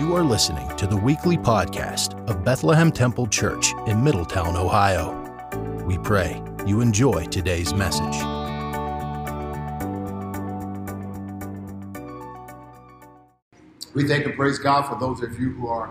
You 0.00 0.16
are 0.16 0.24
listening 0.24 0.66
to 0.78 0.86
the 0.86 0.96
weekly 0.96 1.36
podcast 1.36 2.26
of 2.26 2.42
Bethlehem 2.42 2.90
Temple 2.90 3.26
Church 3.26 3.74
in 3.86 4.02
Middletown, 4.02 4.56
Ohio. 4.56 5.12
We 5.84 5.98
pray 5.98 6.42
you 6.66 6.80
enjoy 6.80 7.26
today's 7.26 7.74
message. 7.74 8.16
We 13.94 14.08
thank 14.08 14.24
and 14.24 14.34
praise 14.34 14.58
God 14.58 14.88
for 14.88 14.98
those 14.98 15.22
of 15.22 15.38
you 15.38 15.50
who 15.50 15.68
are 15.68 15.90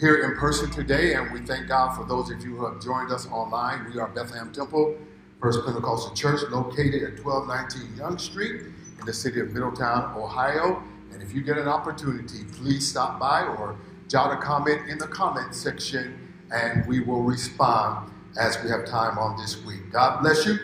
here 0.00 0.24
in 0.24 0.36
person 0.36 0.68
today, 0.72 1.14
and 1.14 1.30
we 1.30 1.38
thank 1.38 1.68
God 1.68 1.94
for 1.94 2.04
those 2.04 2.32
of 2.32 2.44
you 2.44 2.56
who 2.56 2.64
have 2.64 2.82
joined 2.82 3.12
us 3.12 3.28
online. 3.28 3.92
We 3.94 4.00
are 4.00 4.08
Bethlehem 4.08 4.52
Temple, 4.52 4.96
First 5.40 5.64
Pentecostal 5.64 6.16
Church, 6.16 6.40
located 6.50 7.04
at 7.04 7.24
1219 7.24 7.96
Young 7.96 8.18
Street 8.18 8.62
in 8.98 9.06
the 9.06 9.12
city 9.12 9.38
of 9.38 9.52
Middletown, 9.52 10.16
Ohio. 10.16 10.82
And 11.20 11.28
if 11.28 11.34
you 11.34 11.42
get 11.42 11.58
an 11.58 11.68
opportunity, 11.68 12.44
please 12.56 12.88
stop 12.88 13.20
by 13.20 13.42
or 13.42 13.76
jot 14.08 14.32
a 14.32 14.40
comment 14.40 14.88
in 14.88 14.96
the 14.96 15.06
comment 15.06 15.54
section, 15.54 16.32
and 16.50 16.86
we 16.86 17.00
will 17.00 17.22
respond 17.22 18.10
as 18.38 18.56
we 18.62 18.70
have 18.70 18.86
time 18.86 19.18
on 19.18 19.36
this 19.36 19.62
week. 19.66 19.92
God 19.92 20.22
bless 20.22 20.46
you. 20.46 20.56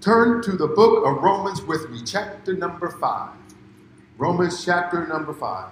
Turn 0.00 0.40
to 0.42 0.52
the 0.52 0.68
book 0.68 1.04
of 1.04 1.20
Romans 1.20 1.62
with 1.62 1.90
me, 1.90 2.00
chapter 2.06 2.54
number 2.54 2.90
five. 2.90 3.30
Romans 4.16 4.64
chapter 4.64 5.04
number 5.04 5.34
five. 5.34 5.70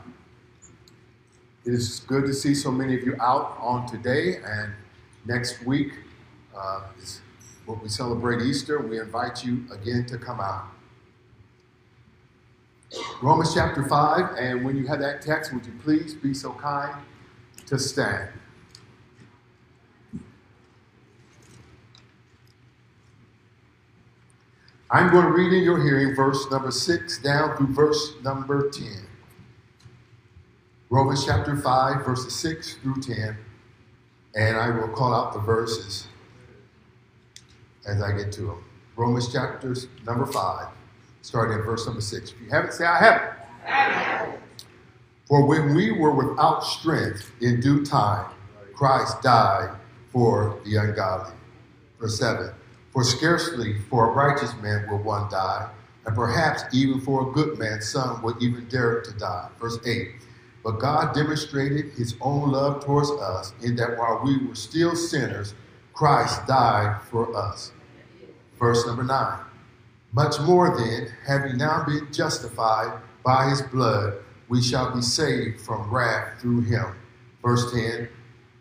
It 1.65 1.73
is 1.73 2.01
good 2.01 2.27
to 2.27 2.35
see 2.35 2.57
so 2.57 2.73
many 2.73 2.97
of 2.97 3.05
you 3.05 3.15
out 3.21 3.57
on 3.61 3.87
today, 3.87 4.39
and 4.45 4.73
next 5.25 5.65
week 5.65 5.93
uh, 6.57 6.81
is 7.01 7.21
what 7.65 7.81
we 7.81 7.89
celebrate 7.89 8.43
Easter. 8.43 8.81
We 8.81 8.99
invite 8.99 9.45
you 9.45 9.67
again 9.71 10.05
to 10.07 10.19
come 10.19 10.41
out. 10.41 10.65
Romans 13.23 13.55
chapter 13.55 13.85
5, 13.85 14.37
and 14.39 14.65
when 14.65 14.77
you 14.77 14.87
have 14.87 14.99
that 15.01 15.23
text, 15.23 15.53
would 15.53 15.65
you 15.65 15.73
please 15.83 16.15
be 16.15 16.35
so 16.35 16.53
kind 16.53 16.95
to 17.67 17.79
stand? 17.79 18.29
I'm 24.91 25.11
going 25.11 25.25
to 25.25 25.33
read 25.33 25.55
in 25.55 25.65
your 25.65 25.83
hearing 25.83 26.15
verse 26.15 26.51
number 26.51 26.71
6 26.71 27.19
down 27.23 27.57
through 27.57 27.73
verse 27.73 28.13
number 28.23 28.69
10. 28.69 29.07
Romans 30.91 31.25
chapter 31.25 31.57
5, 31.57 32.05
verses 32.05 32.35
6 32.35 32.75
through 32.75 33.01
10. 33.01 33.39
And 34.35 34.57
I 34.59 34.69
will 34.69 34.89
call 34.89 35.15
out 35.15 35.33
the 35.33 35.39
verses 35.39 36.09
as 37.87 38.03
I 38.03 38.13
get 38.13 38.33
to 38.33 38.43
them. 38.43 38.65
Romans 38.97 39.33
chapter 39.33 39.75
number 40.05 40.27
5, 40.27 40.69
starting 41.23 41.59
at 41.59 41.65
verse 41.65 41.87
number 41.87 42.01
6. 42.01 42.33
If 42.33 42.41
you 42.41 42.51
haven't, 42.51 42.73
say, 42.73 42.85
I 42.85 42.99
haven't. 42.99 44.41
For 45.27 45.47
when 45.47 45.75
we 45.75 45.93
were 45.93 46.13
without 46.13 46.63
strength 46.63 47.33
in 47.41 47.61
due 47.61 47.85
time, 47.85 48.31
Christ 48.75 49.23
died 49.23 49.75
for 50.11 50.61
the 50.65 50.77
ungodly. 50.77 51.33
Verse 51.99 52.19
7. 52.19 52.51
For 52.93 53.05
scarcely 53.05 53.79
for 53.89 54.11
a 54.11 54.13
righteous 54.13 54.55
man 54.61 54.87
will 54.91 54.99
one 54.99 55.31
die, 55.31 55.71
and 56.05 56.15
perhaps 56.15 56.65
even 56.75 57.01
for 57.01 57.31
a 57.31 57.33
good 57.33 57.59
man 57.59 57.81
some 57.81 58.21
will 58.23 58.37
even 58.43 58.69
dare 58.69 59.01
to 59.01 59.13
die. 59.13 59.49
Verse 59.59 59.79
8. 59.87 60.11
But 60.63 60.79
God 60.79 61.15
demonstrated 61.15 61.93
his 61.93 62.15
own 62.21 62.53
love 62.53 62.85
towards 62.85 63.11
us 63.11 63.55
in 63.63 63.75
that 63.77 63.97
while 63.97 64.21
we 64.23 64.45
were 64.47 64.55
still 64.55 64.95
sinners, 64.95 65.55
Christ 65.95 66.47
died 66.47 67.01
for 67.11 67.35
us. 67.37 67.73
Verse 68.59 68.87
number 68.87 69.03
9. 69.03 69.39
Much 70.15 70.39
more 70.41 70.77
then, 70.77 71.09
having 71.27 71.57
now 71.57 71.85
been 71.87 72.07
justified 72.13 73.01
by 73.25 73.49
his 73.49 73.63
blood, 73.63 74.15
we 74.49 74.61
shall 74.61 74.95
be 74.95 75.01
saved 75.01 75.59
from 75.61 75.91
wrath 75.91 76.39
through 76.39 76.61
him. 76.61 76.85
Verse 77.43 77.73
10. 77.73 78.09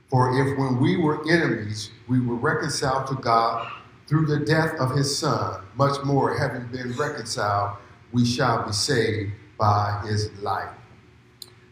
For 0.10 0.32
if 0.40 0.58
when 0.58 0.80
we 0.80 0.96
were 0.96 1.30
enemies, 1.30 1.92
we 2.08 2.22
were 2.22 2.36
reconciled 2.36 3.08
to 3.08 3.16
God 3.16 3.70
through 4.08 4.28
the 4.28 4.46
death 4.46 4.76
of 4.80 4.92
his 4.92 5.18
son, 5.18 5.62
much 5.76 6.02
more 6.06 6.38
having 6.38 6.68
been 6.68 6.94
reconciled, 6.94 7.78
we 8.14 8.26
shall 8.26 8.66
be 8.66 8.72
saved 8.72 9.34
by 9.58 10.02
his 10.06 10.32
life. 10.42 10.70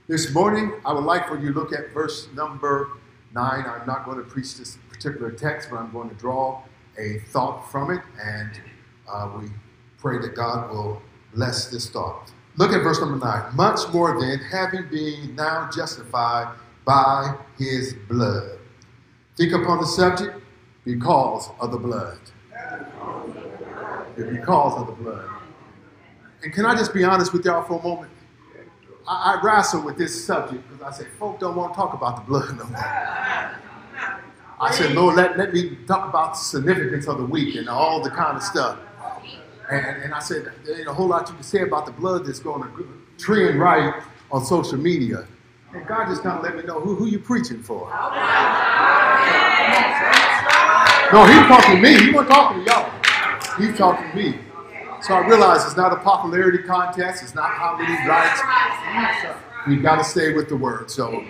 This 0.07 0.33
morning, 0.33 0.73
I 0.85 0.91
would 0.91 1.03
like 1.03 1.27
for 1.27 1.37
you 1.37 1.53
to 1.53 1.59
look 1.59 1.71
at 1.71 1.93
verse 1.93 2.27
number 2.33 2.91
nine. 3.33 3.65
I'm 3.65 3.85
not 3.85 4.05
going 4.05 4.17
to 4.17 4.23
preach 4.23 4.57
this 4.57 4.77
particular 4.89 5.31
text, 5.31 5.69
but 5.69 5.77
I'm 5.77 5.91
going 5.91 6.09
to 6.09 6.15
draw 6.15 6.63
a 6.97 7.19
thought 7.29 7.69
from 7.71 7.91
it, 7.91 8.01
and 8.21 8.61
uh, 9.07 9.29
we 9.39 9.49
pray 9.99 10.17
that 10.19 10.35
God 10.35 10.71
will 10.71 11.01
bless 11.33 11.67
this 11.67 11.89
thought. 11.89 12.31
Look 12.57 12.73
at 12.73 12.81
verse 12.83 12.99
number 12.99 13.23
nine. 13.23 13.55
Much 13.55 13.79
more 13.93 14.19
than 14.19 14.39
having 14.39 14.89
been 14.89 15.35
now 15.35 15.69
justified 15.73 16.53
by 16.85 17.35
his 17.57 17.93
blood. 18.09 18.59
Think 19.37 19.53
upon 19.53 19.79
the 19.79 19.85
subject 19.85 20.37
because 20.83 21.49
of 21.59 21.71
the 21.71 21.77
blood. 21.77 22.19
Because 24.15 24.81
of 24.81 24.87
the 24.87 24.93
blood. 25.03 25.29
And 26.43 26.53
can 26.53 26.65
I 26.65 26.75
just 26.75 26.93
be 26.93 27.03
honest 27.03 27.31
with 27.31 27.45
y'all 27.45 27.63
for 27.63 27.79
a 27.79 27.83
moment? 27.83 28.11
I, 29.07 29.35
I 29.35 29.41
wrestle 29.43 29.83
with 29.83 29.97
this 29.97 30.25
subject 30.25 30.63
because 30.69 30.81
I 30.81 30.97
said, 30.97 31.07
folk 31.17 31.39
don't 31.39 31.55
want 31.55 31.73
to 31.73 31.77
talk 31.77 31.93
about 31.93 32.17
the 32.17 32.21
blood 32.23 32.57
no 32.57 32.65
more. 32.65 32.77
I 34.61 34.71
said, 34.71 34.91
Lord, 34.93 35.15
let, 35.15 35.37
let 35.37 35.53
me 35.53 35.77
talk 35.87 36.09
about 36.09 36.33
the 36.33 36.39
significance 36.39 37.07
of 37.07 37.17
the 37.17 37.25
week 37.25 37.55
and 37.55 37.69
all 37.69 38.01
the 38.01 38.09
kind 38.09 38.35
of 38.35 38.43
stuff. 38.43 38.77
And, 39.69 40.03
and 40.03 40.13
I 40.13 40.19
said, 40.19 40.51
there 40.65 40.79
ain't 40.79 40.87
a 40.87 40.93
whole 40.93 41.07
lot 41.07 41.27
you 41.29 41.35
can 41.35 41.43
say 41.43 41.61
about 41.61 41.85
the 41.85 41.91
blood 41.91 42.25
that's 42.25 42.39
going 42.39 42.63
to 42.63 42.87
trend 43.17 43.59
right 43.59 44.01
on 44.31 44.43
social 44.43 44.77
media. 44.77 45.27
And 45.73 45.85
God 45.85 46.07
just 46.07 46.23
kind 46.23 46.37
of 46.37 46.43
let 46.43 46.55
me 46.55 46.63
know 46.63 46.79
who, 46.79 46.95
who 46.95 47.05
you 47.05 47.19
preaching 47.19 47.61
for. 47.61 47.87
No, 51.11 51.25
he's 51.25 51.47
talking 51.47 51.75
to 51.75 51.81
me. 51.81 51.99
He 52.05 52.11
wasn't 52.11 52.31
talking 52.31 52.65
to 52.65 52.71
y'all. 52.71 52.91
He's 53.57 53.77
talking 53.77 54.09
to 54.09 54.15
me. 54.15 54.39
So 55.01 55.13
I 55.13 55.27
realize 55.27 55.65
it's 55.65 55.77
not 55.77 55.93
a 55.93 55.97
popularity 55.97 56.63
contest. 56.63 57.23
It's 57.23 57.35
not 57.35 57.51
how 57.51 57.77
many 57.77 57.93
likes. 58.07 58.41
We've 59.67 59.83
got 59.83 59.97
to 59.97 60.03
stay 60.03 60.33
with 60.33 60.49
the 60.49 60.55
word. 60.57 60.89
So 60.89 61.23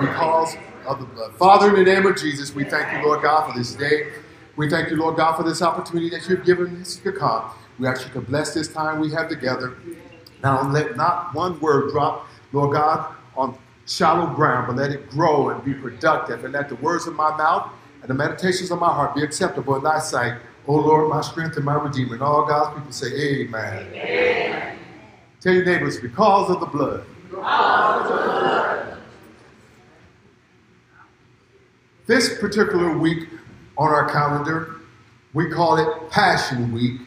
because 0.00 0.56
of 0.86 1.00
the 1.00 1.06
blood. 1.06 1.34
Father, 1.34 1.68
in 1.68 1.84
the 1.84 1.92
name 1.92 2.06
of 2.06 2.16
Jesus, 2.16 2.54
we 2.54 2.64
thank 2.64 2.92
you, 2.92 3.06
Lord 3.06 3.22
God, 3.22 3.50
for 3.50 3.58
this 3.58 3.74
day. 3.74 4.12
We 4.56 4.70
thank 4.70 4.90
you, 4.90 4.96
Lord 4.96 5.16
God, 5.16 5.36
for 5.36 5.42
this 5.42 5.62
opportunity 5.62 6.10
that 6.10 6.28
you've 6.28 6.44
given 6.44 6.80
us 6.80 6.96
to 6.96 7.12
come. 7.12 7.50
We 7.78 7.86
ask 7.86 8.06
you 8.06 8.12
to 8.14 8.20
bless 8.20 8.54
this 8.54 8.68
time 8.68 9.00
we 9.00 9.10
have 9.12 9.28
together. 9.28 9.76
Now 10.42 10.70
let 10.70 10.96
not 10.96 11.34
one 11.34 11.58
word 11.60 11.90
drop, 11.90 12.26
Lord 12.52 12.74
God, 12.74 13.14
on 13.36 13.56
shallow 13.86 14.32
ground, 14.34 14.66
but 14.68 14.76
let 14.76 14.90
it 14.90 15.10
grow 15.10 15.50
and 15.50 15.64
be 15.64 15.74
productive. 15.74 16.44
And 16.44 16.52
let 16.52 16.68
the 16.68 16.76
words 16.76 17.06
of 17.06 17.14
my 17.14 17.36
mouth 17.36 17.70
and 18.00 18.08
the 18.08 18.14
meditations 18.14 18.70
of 18.70 18.78
my 18.78 18.92
heart 18.92 19.14
be 19.14 19.22
acceptable 19.22 19.76
in 19.76 19.82
thy 19.82 19.98
sight. 19.98 20.38
O 20.66 20.74
Lord, 20.74 21.10
my 21.10 21.20
strength 21.20 21.56
and 21.56 21.64
my 21.64 21.74
redeemer. 21.74 22.14
And 22.14 22.22
all 22.22 22.46
God's 22.46 22.76
people 22.76 22.92
say, 22.92 23.08
Amen. 23.08 23.86
Amen. 23.92 24.78
Tell 25.40 25.52
your 25.52 25.64
neighbors, 25.64 26.00
because 26.00 26.50
of 26.50 26.60
the 26.60 26.66
blood. 26.66 27.04
Because 27.28 28.10
of 28.10 28.16
the 28.16 28.24
blood. 28.24 28.98
This 32.06 32.38
particular 32.38 32.96
week 32.96 33.28
on 33.76 33.88
our 33.88 34.08
calendar, 34.10 34.76
we 35.34 35.50
call 35.50 35.76
it 35.78 36.10
Passion 36.10 36.72
Week, 36.72 37.00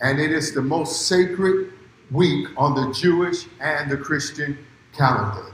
and 0.00 0.18
it 0.18 0.32
is 0.32 0.52
the 0.52 0.62
most 0.62 1.06
sacred 1.06 1.72
week 2.10 2.48
on 2.56 2.74
the 2.74 2.92
Jewish 2.92 3.46
and 3.60 3.90
the 3.90 3.96
Christian 3.96 4.58
calendar. 4.96 5.52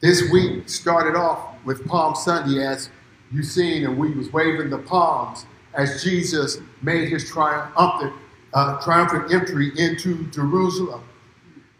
This 0.00 0.30
week 0.30 0.68
started 0.68 1.16
off 1.16 1.56
with 1.64 1.86
Palm 1.86 2.14
Sunday, 2.14 2.64
as 2.64 2.90
you've 3.32 3.46
seen, 3.46 3.84
and 3.84 3.98
we 3.98 4.12
was 4.12 4.32
waving 4.32 4.70
the 4.70 4.78
palms 4.78 5.46
as 5.74 6.04
Jesus 6.04 6.58
made 6.82 7.08
his 7.08 7.28
triumphant, 7.28 8.12
uh, 8.52 8.80
triumphant 8.82 9.32
entry 9.32 9.72
into 9.76 10.26
Jerusalem. 10.30 11.02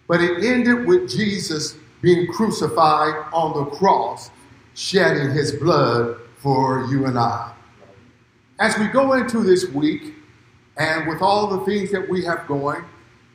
But 0.08 0.20
it 0.20 0.44
ended 0.44 0.86
with 0.86 1.08
Jesus 1.08 1.76
being 2.02 2.26
crucified 2.32 3.14
on 3.32 3.54
the 3.54 3.70
cross, 3.76 4.30
shedding 4.74 5.30
his 5.30 5.52
blood 5.52 6.18
for 6.36 6.86
you 6.90 7.06
and 7.06 7.18
I. 7.18 7.54
As 8.58 8.76
we 8.78 8.86
go 8.88 9.14
into 9.14 9.42
this 9.42 9.68
week, 9.68 10.14
and 10.76 11.08
with 11.08 11.22
all 11.22 11.46
the 11.46 11.64
things 11.64 11.90
that 11.92 12.08
we 12.08 12.24
have 12.24 12.46
going, 12.46 12.84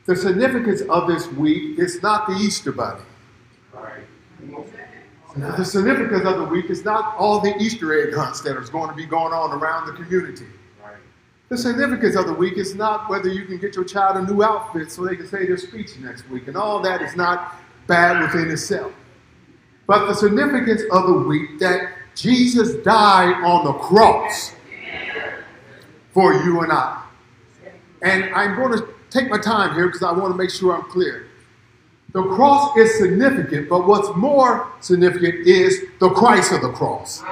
the 0.06 0.16
significance 0.16 0.82
of 0.82 1.06
this 1.08 1.26
week 1.28 1.78
is 1.78 2.02
not 2.02 2.26
the 2.26 2.34
Easter 2.34 2.72
Bunny. 2.72 3.02
The 5.36 5.64
significance 5.64 6.24
of 6.24 6.38
the 6.38 6.44
week 6.44 6.70
is 6.70 6.84
not 6.84 7.16
all 7.16 7.40
the 7.40 7.56
Easter 7.58 7.98
egg 8.02 8.14
hunts 8.14 8.40
that 8.42 8.56
is 8.56 8.68
going 8.68 8.90
to 8.90 8.96
be 8.96 9.06
going 9.06 9.32
on 9.32 9.52
around 9.52 9.86
the 9.86 9.92
community. 9.92 10.46
The 11.48 11.58
significance 11.58 12.16
of 12.16 12.26
the 12.26 12.32
week 12.32 12.58
is 12.58 12.74
not 12.74 13.08
whether 13.08 13.28
you 13.28 13.44
can 13.44 13.58
get 13.58 13.74
your 13.74 13.84
child 13.84 14.16
a 14.16 14.32
new 14.32 14.42
outfit 14.42 14.90
so 14.90 15.04
they 15.04 15.16
can 15.16 15.26
say 15.26 15.46
their 15.46 15.56
speech 15.56 15.96
next 15.98 16.28
week, 16.30 16.46
and 16.48 16.56
all 16.56 16.80
that 16.82 17.02
is 17.02 17.16
not 17.16 17.56
bad 17.86 18.20
within 18.20 18.50
itself. 18.50 18.92
But 19.86 20.06
the 20.06 20.14
significance 20.14 20.82
of 20.92 21.06
the 21.08 21.12
week 21.12 21.58
that 21.58 21.92
Jesus 22.14 22.74
died 22.84 23.42
on 23.44 23.64
the 23.64 23.72
cross 23.72 24.52
for 26.12 26.34
you 26.34 26.60
and 26.60 26.72
I. 26.72 26.99
And 28.02 28.34
I'm 28.34 28.56
going 28.56 28.78
to 28.78 28.88
take 29.10 29.28
my 29.28 29.38
time 29.38 29.74
here 29.74 29.86
because 29.86 30.02
I 30.02 30.12
want 30.12 30.32
to 30.32 30.38
make 30.38 30.50
sure 30.50 30.74
I'm 30.74 30.90
clear. 30.90 31.26
The 32.12 32.22
cross 32.22 32.76
is 32.76 32.98
significant, 32.98 33.68
but 33.68 33.86
what's 33.86 34.14
more 34.16 34.72
significant 34.80 35.46
is 35.46 35.84
the 36.00 36.10
Christ 36.10 36.52
of 36.52 36.62
the 36.62 36.72
cross. 36.72 37.22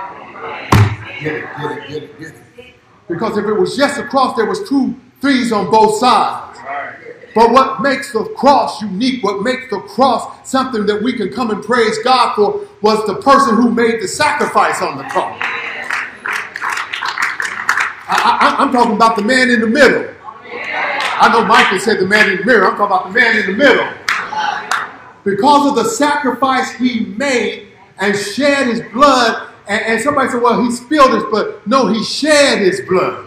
Get 1.21 1.35
it, 1.35 1.49
get 1.57 1.71
it, 1.73 1.89
get 1.89 2.03
it, 2.03 2.19
get 2.21 2.29
it. 2.29 2.75
Because 3.09 3.37
if 3.39 3.47
it 3.47 3.55
was 3.55 3.77
just 3.77 3.99
a 3.99 4.05
cross, 4.05 4.37
there 4.37 4.47
was 4.47 4.69
two 4.69 4.95
thieves 5.21 5.51
on 5.51 5.71
both 5.71 5.99
sides. 5.99 6.59
But 7.35 7.51
what 7.51 7.81
makes 7.81 8.13
the 8.13 8.25
cross 8.37 8.81
unique, 8.83 9.25
what 9.25 9.43
makes 9.43 9.69
the 9.71 9.81
cross 9.81 10.49
something 10.49 10.87
that 10.87 11.03
we 11.03 11.13
can 11.13 11.33
come 11.33 11.51
and 11.51 11.63
praise 11.63 11.99
God 12.03 12.35
for, 12.35 12.67
was 12.81 13.05
the 13.07 13.17
person 13.17 13.57
who 13.57 13.71
made 13.71 14.01
the 14.01 14.09
sacrifice 14.09 14.81
on 14.81 14.99
the 14.99 15.05
cross. 15.05 15.41
I, 18.11 18.57
am 18.59 18.73
talking 18.73 18.95
about 18.95 19.17
the 19.17 19.23
man 19.23 19.51
in 19.51 19.61
the 19.61 19.67
middle. 19.67 20.15
I 20.51 21.31
know 21.33 21.45
Michael 21.45 21.79
said 21.79 21.99
the 21.99 22.07
man 22.07 22.31
in 22.31 22.39
the 22.39 22.45
mirror. 22.45 22.67
I'm 22.67 22.77
talking 22.77 22.87
about 22.87 23.09
the 23.09 23.21
man 23.21 23.37
in 23.37 23.47
the 23.47 23.53
middle 23.53 23.89
because 25.25 25.69
of 25.69 25.75
the 25.75 25.91
sacrifice 25.91 26.73
he 26.73 27.01
made 27.01 27.69
and 27.99 28.17
shed 28.17 28.69
his 28.69 28.81
blood. 28.93 29.49
And, 29.67 29.83
and 29.83 30.01
somebody 30.01 30.31
said, 30.31 30.41
well, 30.41 30.63
he 30.63 30.71
spilled 30.71 31.13
his 31.13 31.25
blood. 31.25 31.61
No, 31.67 31.89
he 31.89 32.03
shed 32.03 32.61
his 32.61 32.81
blood. 32.83 33.27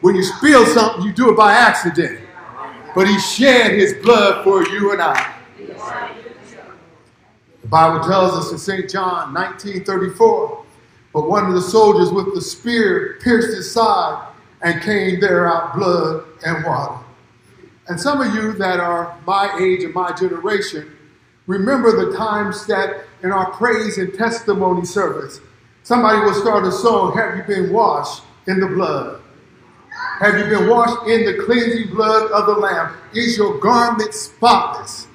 When 0.00 0.16
you 0.16 0.22
spill 0.22 0.66
something, 0.66 1.04
you 1.04 1.12
do 1.12 1.30
it 1.30 1.36
by 1.36 1.52
accident. 1.52 2.20
But 2.94 3.06
he 3.06 3.18
shed 3.20 3.72
his 3.72 3.94
blood 4.02 4.42
for 4.42 4.66
you 4.66 4.92
and 4.92 5.00
I. 5.00 5.34
The 7.62 7.68
Bible 7.68 8.02
tells 8.04 8.32
us 8.32 8.50
in 8.50 8.58
St. 8.58 8.90
John 8.90 9.32
1934, 9.34 10.64
but 11.12 11.28
one 11.28 11.46
of 11.46 11.54
the 11.54 11.62
soldiers 11.62 12.10
with 12.10 12.34
the 12.34 12.40
spear 12.40 13.18
pierced 13.22 13.54
his 13.54 13.70
side 13.70 14.29
and 14.62 14.82
came 14.82 15.20
there 15.20 15.46
out 15.46 15.74
blood 15.74 16.24
and 16.44 16.64
water. 16.64 17.02
And 17.88 18.00
some 18.00 18.20
of 18.20 18.34
you 18.34 18.52
that 18.54 18.78
are 18.78 19.18
my 19.26 19.56
age 19.60 19.82
and 19.82 19.94
my 19.94 20.12
generation 20.12 20.96
remember 21.46 22.06
the 22.06 22.16
times 22.16 22.64
that 22.66 23.04
in 23.24 23.32
our 23.32 23.50
praise 23.50 23.98
and 23.98 24.14
testimony 24.14 24.86
service, 24.86 25.40
somebody 25.82 26.20
will 26.20 26.34
start 26.34 26.64
a 26.64 26.70
song, 26.70 27.16
Have 27.16 27.36
you 27.36 27.42
been 27.42 27.72
washed 27.72 28.22
in 28.46 28.60
the 28.60 28.68
blood? 28.68 29.20
Have 30.20 30.38
you 30.38 30.44
been 30.44 30.68
washed 30.68 31.08
in 31.08 31.24
the 31.24 31.42
cleansing 31.42 31.92
blood 31.92 32.30
of 32.30 32.46
the 32.46 32.52
Lamb? 32.52 32.94
Is 33.14 33.36
your 33.36 33.58
garment 33.58 34.14
spotless? 34.14 35.08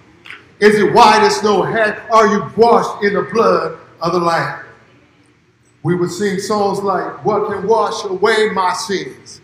Is 0.60 0.76
it 0.76 0.94
white 0.94 1.22
as 1.22 1.38
snow? 1.38 1.62
Have, 1.62 2.02
are 2.12 2.28
you 2.28 2.52
washed 2.58 3.04
in 3.04 3.14
the 3.14 3.22
blood 3.22 3.78
of 4.02 4.12
the 4.12 4.20
Lamb? 4.20 4.65
We 5.86 5.94
would 5.94 6.10
sing 6.10 6.40
songs 6.40 6.80
like, 6.80 7.24
What 7.24 7.52
can 7.52 7.68
wash 7.68 8.06
away 8.06 8.50
my 8.50 8.74
sins? 8.74 9.40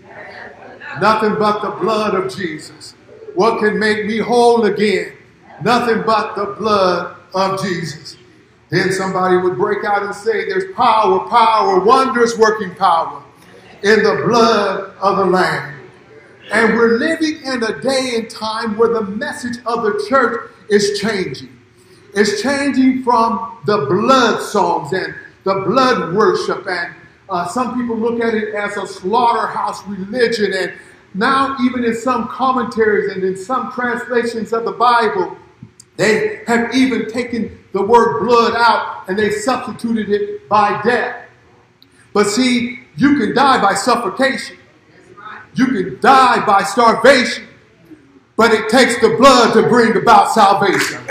Nothing 1.00 1.36
but 1.36 1.62
the 1.62 1.70
blood 1.80 2.16
of 2.16 2.36
Jesus. 2.36 2.96
What 3.36 3.60
can 3.60 3.78
make 3.78 4.08
me 4.08 4.18
whole 4.18 4.66
again? 4.66 5.14
Nothing 5.62 6.02
but 6.04 6.36
the 6.36 6.56
blood 6.58 7.16
of 7.36 7.62
Jesus. 7.62 8.18
Then 8.70 8.92
somebody 8.92 9.38
would 9.38 9.56
break 9.56 9.86
out 9.86 10.02
and 10.02 10.16
say, 10.16 10.50
There's 10.50 10.74
power, 10.74 11.30
power, 11.30 11.80
wondrous 11.80 12.36
working 12.40 12.74
power 12.74 13.22
in 13.84 14.02
the 14.02 14.24
blood 14.26 14.96
of 15.00 15.18
the 15.18 15.26
Lamb. 15.26 15.80
And 16.52 16.74
we're 16.74 16.98
living 16.98 17.40
in 17.44 17.62
a 17.62 17.80
day 17.82 18.14
and 18.16 18.28
time 18.28 18.80
where 18.80 18.92
the 18.92 19.04
message 19.04 19.60
of 19.68 19.84
the 19.84 20.04
church 20.10 20.50
is 20.72 21.00
changing. 21.00 21.56
It's 22.16 22.42
changing 22.42 23.04
from 23.04 23.60
the 23.68 23.86
blood 23.86 24.42
songs 24.42 24.92
and 24.92 25.14
the 25.44 25.56
blood 25.68 26.14
worship. 26.14 26.68
And 26.68 26.94
uh, 27.30 27.48
some 27.48 27.80
people 27.80 27.98
look 27.98 28.22
at 28.22 28.34
it 28.34 28.54
as 28.56 28.78
a 28.78 28.86
slaughterhouse 28.86 29.86
religion 29.88 30.54
and 30.54 30.74
now, 31.14 31.58
even 31.62 31.84
in 31.84 31.96
some 31.96 32.28
commentaries 32.30 33.12
and 33.12 33.24
in 33.24 33.36
some 33.36 33.72
translations 33.74 34.54
of 34.54 34.64
the 34.64 34.72
Bible, 34.72 35.36
they 35.98 36.42
have 36.48 36.74
even 36.74 37.10
taken 37.10 37.60
the 37.74 37.82
word 37.82 38.24
blood 38.26 38.54
out 38.56 39.10
and 39.10 39.20
they 39.20 39.32
substituted 39.32 40.10
it 40.10 40.48
by 40.48 40.82
death. 40.84 41.26
But 42.14 42.28
see, 42.28 42.80
you 42.96 43.18
can 43.18 43.36
die 43.36 43.62
by 43.62 43.74
suffocation, 43.74 44.58
you 45.54 45.68
can 45.68 46.00
die 46.00 46.46
by 46.46 46.64
starvation, 46.64 47.48
but 48.38 48.52
it 48.52 48.70
takes 48.70 49.00
the 49.02 49.16
blood 49.18 49.54
to 49.54 49.68
bring 49.68 49.96
about 49.98 50.32
salvation. 50.32 51.02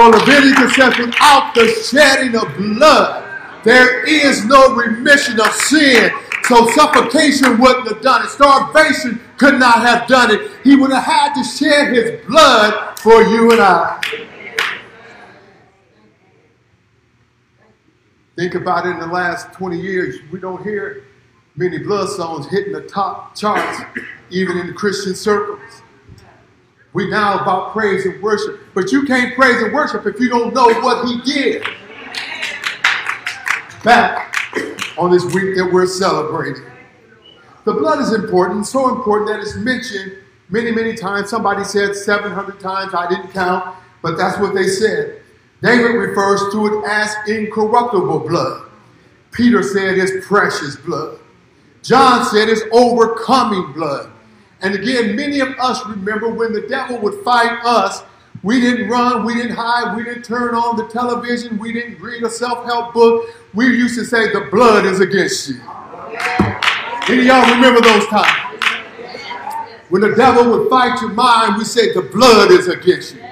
For 0.00 0.08
Leviticus 0.08 0.76
says, 0.76 0.96
without 0.96 1.54
the 1.54 1.68
shedding 1.68 2.34
of 2.34 2.56
blood, 2.56 3.62
there 3.64 4.02
is 4.08 4.46
no 4.46 4.74
remission 4.74 5.38
of 5.38 5.52
sin. 5.52 6.10
So 6.44 6.70
suffocation 6.70 7.60
wouldn't 7.60 7.86
have 7.86 8.00
done 8.00 8.24
it. 8.24 8.30
Starvation 8.30 9.20
could 9.36 9.58
not 9.58 9.82
have 9.82 10.08
done 10.08 10.30
it. 10.30 10.52
He 10.64 10.74
would 10.74 10.90
have 10.90 11.04
had 11.04 11.34
to 11.34 11.44
shed 11.44 11.92
his 11.92 12.24
blood 12.24 12.98
for 12.98 13.22
you 13.24 13.50
and 13.50 13.60
I. 13.60 14.00
Think 18.36 18.54
about 18.54 18.86
it 18.86 18.92
in 18.92 19.00
the 19.00 19.06
last 19.06 19.52
20 19.52 19.78
years, 19.78 20.16
we 20.32 20.40
don't 20.40 20.62
hear 20.62 21.04
many 21.56 21.76
blood 21.76 22.08
songs 22.08 22.48
hitting 22.48 22.72
the 22.72 22.88
top 22.88 23.36
charts, 23.36 23.82
even 24.30 24.56
in 24.56 24.68
the 24.68 24.72
Christian 24.72 25.14
circles. 25.14 25.82
We 26.92 27.08
now 27.08 27.38
about 27.40 27.72
praise 27.72 28.04
and 28.04 28.20
worship, 28.22 28.60
but 28.74 28.90
you 28.90 29.04
can't 29.06 29.34
praise 29.34 29.62
and 29.62 29.72
worship 29.72 30.06
if 30.06 30.18
you 30.18 30.28
don't 30.28 30.52
know 30.52 30.68
what 30.80 31.06
he 31.06 31.20
did. 31.20 31.64
Back 33.84 34.34
on 34.98 35.10
this 35.10 35.24
week 35.26 35.56
that 35.56 35.70
we're 35.72 35.86
celebrating. 35.86 36.64
The 37.64 37.74
blood 37.74 38.00
is 38.00 38.12
important, 38.12 38.66
so 38.66 38.94
important 38.94 39.30
that 39.30 39.40
it's 39.40 39.54
mentioned 39.56 40.16
many, 40.48 40.72
many 40.72 40.96
times. 40.96 41.30
Somebody 41.30 41.62
said 41.62 41.94
700 41.94 42.58
times. 42.58 42.94
I 42.94 43.08
didn't 43.08 43.30
count, 43.30 43.76
but 44.02 44.16
that's 44.16 44.38
what 44.40 44.54
they 44.54 44.66
said. 44.66 45.22
David 45.62 45.94
refers 45.94 46.40
to 46.52 46.66
it 46.66 46.88
as 46.88 47.14
incorruptible 47.28 48.20
blood. 48.20 48.68
Peter 49.30 49.62
said 49.62 49.98
it's 49.98 50.26
precious 50.26 50.76
blood. 50.76 51.18
John 51.82 52.24
said 52.26 52.48
it's 52.48 52.62
overcoming 52.72 53.72
blood. 53.72 54.10
And 54.62 54.74
again, 54.74 55.16
many 55.16 55.40
of 55.40 55.48
us 55.58 55.84
remember 55.86 56.28
when 56.28 56.52
the 56.52 56.62
devil 56.62 56.98
would 56.98 57.24
fight 57.24 57.60
us, 57.64 58.02
we 58.42 58.60
didn't 58.60 58.88
run, 58.88 59.24
we 59.24 59.34
didn't 59.34 59.54
hide, 59.54 59.96
we 59.96 60.04
didn't 60.04 60.24
turn 60.24 60.54
on 60.54 60.76
the 60.76 60.86
television, 60.88 61.58
we 61.58 61.72
didn't 61.72 62.00
read 62.00 62.22
a 62.22 62.30
self 62.30 62.64
help 62.64 62.94
book. 62.94 63.28
We 63.54 63.66
used 63.66 63.98
to 63.98 64.04
say, 64.04 64.32
The 64.32 64.48
blood 64.50 64.86
is 64.86 65.00
against 65.00 65.48
you. 65.48 65.60
Any 67.08 67.20
of 67.20 67.26
y'all 67.26 67.54
remember 67.54 67.80
those 67.80 68.06
times? 68.06 68.28
When 69.88 70.02
the 70.02 70.14
devil 70.14 70.50
would 70.50 70.70
fight 70.70 71.00
your 71.00 71.10
mind, 71.10 71.56
we 71.58 71.64
said, 71.64 71.94
The 71.94 72.02
blood 72.02 72.50
is 72.50 72.68
against 72.68 73.14
you. 73.14 73.22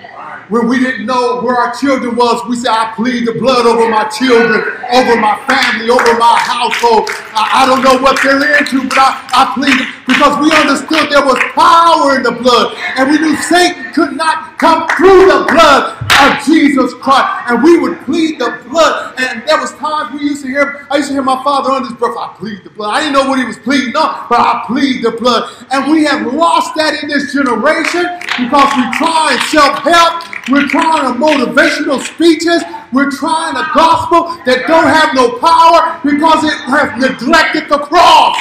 When 0.48 0.66
we 0.66 0.80
didn't 0.80 1.04
know 1.04 1.42
where 1.42 1.56
our 1.56 1.74
children 1.74 2.16
was, 2.16 2.42
we 2.48 2.56
said, 2.56 2.70
I 2.70 2.92
plead 2.96 3.26
the 3.26 3.32
blood 3.32 3.66
over 3.66 3.88
my 3.90 4.04
children, 4.08 4.60
over 4.92 5.20
my 5.20 5.36
family, 5.44 5.90
over 5.90 6.18
my 6.18 6.38
household. 6.40 7.08
I, 7.36 7.64
I 7.64 7.66
don't 7.66 7.82
know 7.82 8.00
what 8.02 8.18
they're 8.22 8.58
into, 8.58 8.88
but 8.88 8.96
I, 8.96 9.28
I 9.32 9.52
plead 9.54 9.97
because 10.08 10.40
we 10.40 10.50
understood 10.50 11.12
there 11.12 11.24
was 11.24 11.38
power 11.52 12.16
in 12.16 12.24
the 12.24 12.32
blood. 12.32 12.74
And 12.96 13.10
we 13.10 13.18
knew 13.18 13.36
Satan 13.36 13.92
could 13.92 14.16
not 14.16 14.58
come 14.58 14.88
through 14.96 15.28
the 15.28 15.44
blood 15.52 15.94
of 16.00 16.44
Jesus 16.44 16.94
Christ. 16.94 17.28
And 17.46 17.62
we 17.62 17.78
would 17.78 18.00
plead 18.08 18.40
the 18.40 18.58
blood. 18.68 19.14
And 19.18 19.46
there 19.46 19.60
was 19.60 19.72
times 19.74 20.18
we 20.18 20.26
used 20.26 20.42
to 20.42 20.48
hear, 20.48 20.86
I 20.90 20.96
used 20.96 21.08
to 21.08 21.14
hear 21.14 21.22
my 21.22 21.42
father 21.44 21.70
on 21.70 21.84
his 21.84 21.92
breath, 21.92 22.16
I 22.18 22.34
plead 22.38 22.64
the 22.64 22.70
blood. 22.70 22.96
I 22.96 23.00
didn't 23.00 23.12
know 23.12 23.28
what 23.28 23.38
he 23.38 23.44
was 23.44 23.58
pleading 23.58 23.94
on, 23.94 24.26
but 24.28 24.40
I 24.40 24.64
plead 24.66 25.04
the 25.04 25.12
blood. 25.12 25.52
And 25.70 25.92
we 25.92 26.04
have 26.04 26.32
lost 26.32 26.74
that 26.76 27.02
in 27.02 27.08
this 27.08 27.32
generation 27.32 28.08
because 28.40 28.70
we 28.74 28.84
try 28.96 29.36
and 29.36 29.42
self-help 29.52 30.38
we're 30.50 30.66
trying 30.66 31.04
a 31.04 31.18
motivational 31.18 32.00
speeches. 32.00 32.62
We're 32.90 33.10
trying 33.10 33.54
a 33.56 33.68
gospel 33.74 34.28
that 34.46 34.64
don't 34.66 34.86
have 34.86 35.14
no 35.14 35.36
power 35.38 36.00
because 36.02 36.44
it 36.44 36.56
has 36.64 36.98
neglected 36.98 37.68
the 37.68 37.78
cross. 37.78 38.36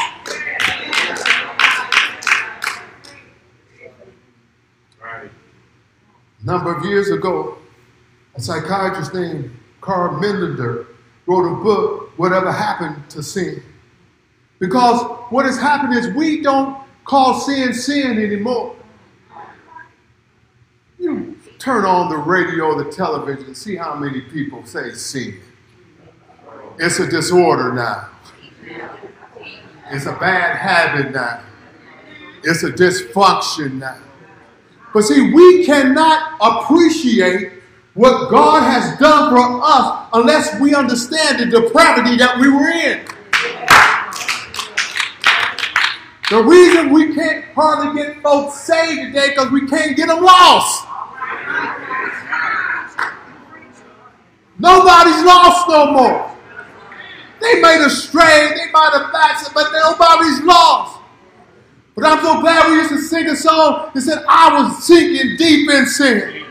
Right. 5.04 5.30
A 6.37 6.37
number 6.48 6.74
of 6.74 6.86
years 6.86 7.12
ago, 7.12 7.58
a 8.36 8.42
psychiatrist 8.42 9.13
named 9.13 9.51
Karl 9.82 10.18
Menninger 10.22 10.88
wrote 11.25 11.46
a 11.46 11.62
book, 11.62 12.18
Whatever 12.18 12.51
Happened 12.54 13.10
to 13.10 13.22
Sin. 13.22 13.62
Because 14.58 15.01
what 15.30 15.46
has 15.46 15.58
happened 15.58 15.94
is 15.94 16.08
we 16.16 16.42
don't 16.42 16.82
call 17.04 17.39
sin 17.42 17.74
sin 17.74 18.18
anymore. 18.18 18.75
You 20.98 21.38
turn 21.60 21.84
on 21.84 22.10
the 22.10 22.18
radio 22.18 22.68
or 22.68 22.82
the 22.84 22.89
television, 22.89 23.54
see 23.54 23.75
how 23.75 23.96
many 23.96 24.22
people 24.22 24.66
say 24.66 24.94
sin. 24.94 25.39
It's 26.80 27.00
a 27.00 27.08
disorder 27.08 27.74
now. 27.74 28.10
It's 29.89 30.06
a 30.06 30.13
bad 30.13 30.56
habit 30.56 31.13
now. 31.13 31.44
It's 32.44 32.63
a 32.63 32.72
dysfunction 32.72 33.74
now. 33.80 33.98
But 34.94 35.04
see, 35.04 35.32
we 35.32 35.66
cannot 35.66 36.27
appreciate 36.41 37.53
what 37.94 38.29
God 38.29 38.62
has 38.62 38.98
done 39.00 39.32
for 39.32 39.62
us 39.63 40.10
unless 40.13 40.60
we 40.62 40.75
understand 40.75 41.39
the 41.39 41.46
depravity 41.46 42.15
that 42.17 42.38
we 42.39 42.50
were 42.50 42.70
in. 42.70 43.06
The 46.29 46.44
reason 46.44 46.91
we 46.91 47.15
can't 47.15 47.46
hardly 47.56 48.03
get 48.03 48.22
folks 48.22 48.56
saved 48.56 49.13
today 49.13 49.29
because 49.29 49.50
we 49.50 49.65
can't 49.67 49.96
get 49.96 50.10
them 50.10 50.22
lost. 50.22 50.86
Nobody's 54.60 55.24
lost 55.24 55.70
no 55.70 55.91
more. 55.91 56.38
They 57.39 57.62
may 57.62 57.77
have 57.77 57.91
strayed, 57.91 58.58
they 58.58 58.72
might 58.72 58.91
have 58.94 59.12
backslid, 59.13 59.53
but 59.53 59.72
nobody's 59.72 60.41
lost. 60.41 60.97
But 61.98 62.06
I'm 62.06 62.24
so 62.24 62.39
glad 62.42 62.70
we 62.70 62.75
used 62.75 62.89
to 62.92 63.01
sing 63.01 63.25
a 63.25 63.36
song 63.36 63.89
that 63.96 64.01
said, 64.01 64.24
I 64.30 64.62
was 64.62 64.86
sinking 64.86 65.36
deep 65.36 65.68
in 65.68 65.88
sin, 65.88 66.46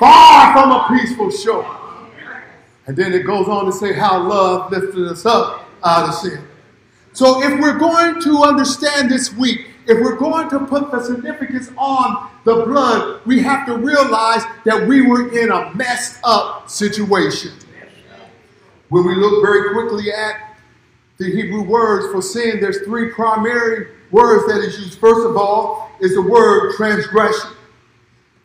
far 0.00 0.52
from 0.52 0.72
a 0.72 0.88
peaceful 0.88 1.30
shore. 1.30 1.64
And 2.88 2.96
then 2.96 3.12
it 3.12 3.20
goes 3.20 3.46
on 3.46 3.66
to 3.66 3.72
say 3.72 3.92
how 3.92 4.20
love 4.20 4.72
lifted 4.72 5.06
us 5.06 5.24
up 5.24 5.68
out 5.84 6.08
of 6.08 6.14
sin. 6.16 6.44
So 7.12 7.40
if 7.40 7.60
we're 7.60 7.78
going 7.78 8.20
to 8.20 8.38
understand 8.42 9.08
this 9.08 9.32
week, 9.32 9.68
if 9.86 10.02
we're 10.02 10.16
going 10.16 10.50
to 10.50 10.66
put 10.66 10.90
the 10.90 11.04
significance 11.04 11.70
on 11.76 12.28
the 12.44 12.64
blood, 12.66 13.24
we 13.24 13.40
have 13.44 13.64
to 13.66 13.76
realize 13.76 14.42
that 14.64 14.88
we 14.88 15.02
were 15.02 15.38
in 15.38 15.52
a 15.52 15.72
messed 15.76 16.18
up 16.24 16.68
situation. 16.68 17.52
When 18.88 19.06
we 19.06 19.14
look 19.14 19.40
very 19.44 19.72
quickly 19.72 20.12
at 20.12 20.56
the 21.18 21.26
Hebrew 21.26 21.62
words 21.62 22.12
for 22.12 22.20
sin, 22.20 22.58
there's 22.58 22.80
three 22.80 23.12
primary 23.12 24.01
words 24.12 24.46
that 24.46 24.60
is 24.60 24.78
used. 24.78 24.98
First 25.00 25.26
of 25.26 25.36
all, 25.36 25.90
is 26.00 26.14
the 26.14 26.22
word 26.22 26.74
transgression. 26.76 27.50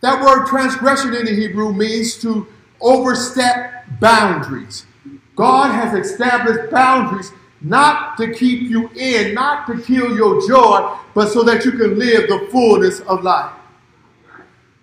That 0.01 0.21
word 0.21 0.47
transgression 0.47 1.13
in 1.13 1.25
the 1.25 1.35
Hebrew 1.35 1.73
means 1.73 2.17
to 2.21 2.47
overstep 2.79 3.99
boundaries. 3.99 4.85
God 5.35 5.71
has 5.71 5.93
established 5.93 6.71
boundaries 6.71 7.31
not 7.61 8.17
to 8.17 8.33
keep 8.33 8.69
you 8.69 8.89
in, 8.89 9.33
not 9.33 9.67
to 9.67 9.81
kill 9.81 10.15
your 10.15 10.47
joy, 10.47 10.95
but 11.13 11.29
so 11.29 11.43
that 11.43 11.65
you 11.65 11.71
can 11.71 11.97
live 11.97 12.29
the 12.29 12.47
fullness 12.51 12.99
of 13.01 13.23
life. 13.23 13.51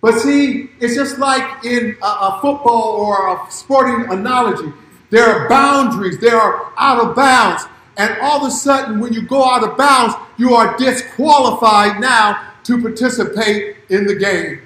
But 0.00 0.18
see, 0.18 0.70
it's 0.80 0.94
just 0.94 1.18
like 1.18 1.64
in 1.64 1.96
a, 2.02 2.06
a, 2.06 2.38
football 2.42 2.96
or 3.00 3.36
a 3.36 3.50
sporting 3.50 4.12
analogy. 4.12 4.72
There 5.10 5.24
are 5.24 5.48
boundaries, 5.48 6.18
there 6.18 6.36
are 6.36 6.72
out 6.76 7.08
of 7.08 7.16
bounds. 7.16 7.64
And 7.96 8.18
all 8.20 8.42
of 8.42 8.48
a 8.48 8.50
sudden, 8.50 8.98
when 9.00 9.12
you 9.12 9.22
go 9.22 9.44
out 9.44 9.62
of 9.62 9.76
bounds, 9.76 10.14
you 10.36 10.54
are 10.54 10.76
disqualified 10.76 12.00
now 12.00 12.52
to 12.64 12.80
participate 12.80 13.76
in 13.88 14.06
the 14.06 14.16
game. 14.16 14.62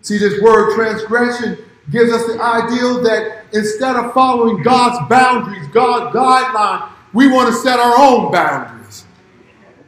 See, 0.00 0.18
this 0.18 0.40
word 0.42 0.74
transgression 0.74 1.58
gives 1.90 2.12
us 2.12 2.26
the 2.26 2.40
ideal 2.42 3.02
that 3.02 3.44
instead 3.52 3.96
of 3.96 4.12
following 4.12 4.62
God's 4.62 5.08
boundaries, 5.08 5.66
God's 5.68 6.14
guidelines, 6.14 6.90
we 7.12 7.28
want 7.28 7.48
to 7.48 7.54
set 7.54 7.78
our 7.78 7.94
own 7.98 8.32
boundaries. 8.32 9.04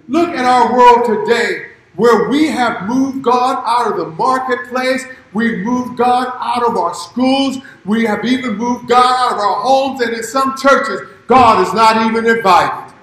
Look 0.09 0.29
at 0.31 0.45
our 0.45 0.73
world 0.73 1.05
today 1.05 1.71
where 1.97 2.29
we 2.29 2.47
have 2.47 2.87
moved 2.87 3.23
God 3.23 3.63
out 3.67 3.91
of 3.91 3.97
the 3.97 4.07
marketplace. 4.07 5.05
We've 5.33 5.59
moved 5.59 5.97
God 5.97 6.33
out 6.39 6.63
of 6.63 6.77
our 6.77 6.95
schools. 6.95 7.59
We 7.85 8.05
have 8.05 8.25
even 8.25 8.57
moved 8.57 8.89
God 8.89 9.05
out 9.05 9.33
of 9.33 9.39
our 9.39 9.63
homes. 9.63 10.01
And 10.03 10.15
in 10.15 10.23
some 10.23 10.57
churches, 10.57 11.09
God 11.27 11.67
is 11.67 11.73
not 11.75 12.07
even 12.07 12.27
invited. 12.27 12.95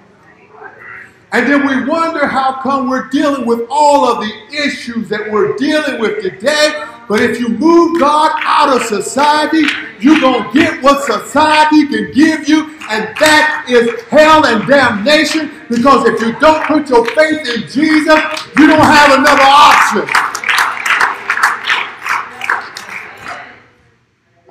And 1.34 1.51
then 1.51 1.65
we 1.65 1.89
wonder 1.89 2.27
how 2.27 2.62
come 2.62 2.88
we're 2.88 3.10
dealing 3.10 3.48
with 3.48 3.65
all 3.70 4.06
of 4.06 4.20
the 4.20 4.32
issues 4.56 5.10
that 5.10 5.32
we're 5.32 5.56
dealing 5.56 6.00
with 6.00 6.22
today. 6.22 6.84
But 7.10 7.22
if 7.22 7.39
you 7.39 7.50
move 7.50 8.00
God 8.00 8.32
out 8.44 8.75
of 8.75 8.84
society, 8.84 9.63
you're 10.00 10.20
going 10.20 10.44
to 10.44 10.53
get 10.53 10.82
what 10.84 11.03
society 11.03 11.88
can 11.88 12.12
give 12.13 12.48
you, 12.48 12.77
and 12.89 13.15
that 13.18 13.65
is 13.68 14.00
hell 14.03 14.46
and 14.46 14.68
damnation. 14.68 15.51
Because 15.70 16.06
if 16.08 16.22
you 16.22 16.39
don't 16.39 16.63
put 16.65 16.88
your 16.89 17.03
faith 17.12 17.48
in 17.48 17.62
Jesus, 17.63 18.20
you 18.58 18.68
don't 18.68 18.80
have 18.80 19.18
another 19.18 19.42
option. 19.42 20.34